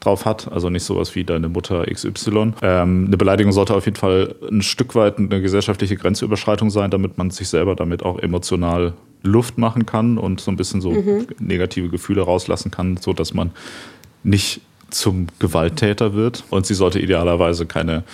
[0.00, 0.50] drauf hat.
[0.52, 2.54] Also nicht sowas wie deine Mutter XY.
[2.62, 7.18] Ähm, eine Beleidigung sollte auf jeden Fall ein Stück weit eine gesellschaftliche Grenzüberschreitung sein, damit
[7.18, 11.26] man sich selber damit auch emotional Luft machen kann und so ein bisschen so mhm.
[11.38, 13.50] negative Gefühle rauslassen kann, so dass man
[14.22, 16.44] nicht zum Gewalttäter wird.
[16.50, 18.04] Und sie sollte idealerweise keine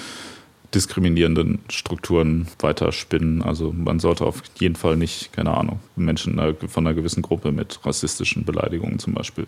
[0.75, 3.43] diskriminierenden Strukturen weiter spinnen.
[3.43, 7.85] Also man sollte auf jeden Fall nicht, keine Ahnung, Menschen von einer gewissen Gruppe mit
[7.85, 9.47] rassistischen Beleidigungen zum Beispiel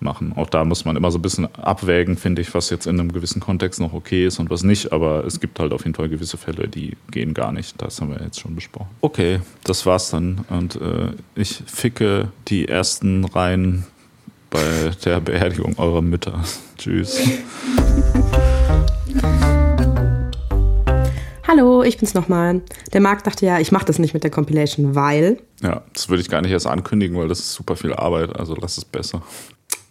[0.00, 0.32] machen.
[0.36, 3.12] Auch da muss man immer so ein bisschen abwägen, finde ich, was jetzt in einem
[3.12, 4.92] gewissen Kontext noch okay ist und was nicht.
[4.92, 7.80] Aber es gibt halt auf jeden Fall gewisse Fälle, die gehen gar nicht.
[7.82, 8.88] Das haben wir jetzt schon besprochen.
[9.00, 10.44] Okay, das war's dann.
[10.48, 13.84] Und äh, ich ficke die ersten Reihen
[14.50, 16.44] bei der Beerdigung eurer Mütter.
[16.78, 17.20] Tschüss.
[21.46, 22.62] Hallo, ich bin's nochmal.
[22.94, 25.38] Der Marc dachte ja, ich mache das nicht mit der Compilation, weil.
[25.62, 28.34] Ja, das würde ich gar nicht erst ankündigen, weil das ist super viel Arbeit.
[28.34, 29.22] Also lass es besser.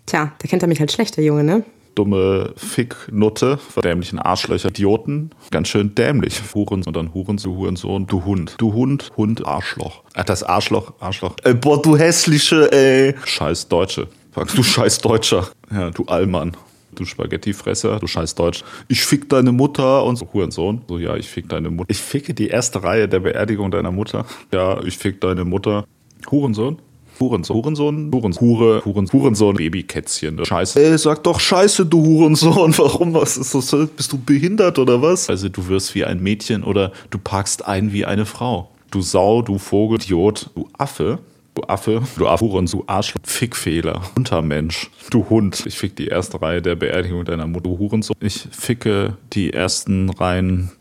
[0.07, 1.63] Tja, da kennt er mich halt schlecht, der Junge, ne?
[1.95, 6.41] dumme Ficknutte, dämlichen Arschlöcher, Idioten, ganz schön dämlich.
[6.55, 10.01] Huren und dann Huren zu Hurensohn, du Hund, du Hund, Hund, Arschloch.
[10.15, 11.35] Ach, das Arschloch, Arschloch.
[11.43, 13.15] Ey, boah, du hässliche, ey.
[13.23, 14.07] Scheiß Deutsche.
[14.55, 15.49] Du scheiß Deutscher.
[15.71, 16.57] Ja, du Allmann
[16.99, 18.63] du Spaghettifresser, du scheiß Deutsch.
[18.87, 20.81] Ich fick deine Mutter und so, Hurensohn.
[20.87, 21.89] So, ja, ich fick deine Mutter.
[21.89, 24.25] Ich ficke die erste Reihe der Beerdigung deiner Mutter.
[24.51, 25.85] Ja, ich fick deine Mutter.
[26.29, 26.77] Hurensohn?
[27.19, 30.43] Hurensohn, Hurensohn, Hurensohn, Hure, Huren, Hurensohn, Babykätzchen.
[30.43, 30.83] Scheiße.
[30.83, 32.73] Ey, sag doch Scheiße, du Hurensohn.
[32.77, 33.13] Warum?
[33.13, 33.75] Was ist das?
[33.95, 35.29] Bist du behindert oder was?
[35.29, 38.71] Also du wirst wie ein Mädchen oder du parkst ein wie eine Frau.
[38.91, 41.19] Du Sau, du Vogel, Idiot, du Affe.
[41.55, 45.65] Du Affe, du Affuren, du Arschloch, Fickfehler, Untermensch, du Hund.
[45.67, 48.15] Ich fick die erste Reihe der Beerdigung deiner Mutter, du Hurensohn.
[48.19, 50.71] Ich ficke die ersten Reihen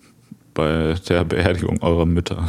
[0.55, 2.49] bei der Beerdigung eurer Mütter.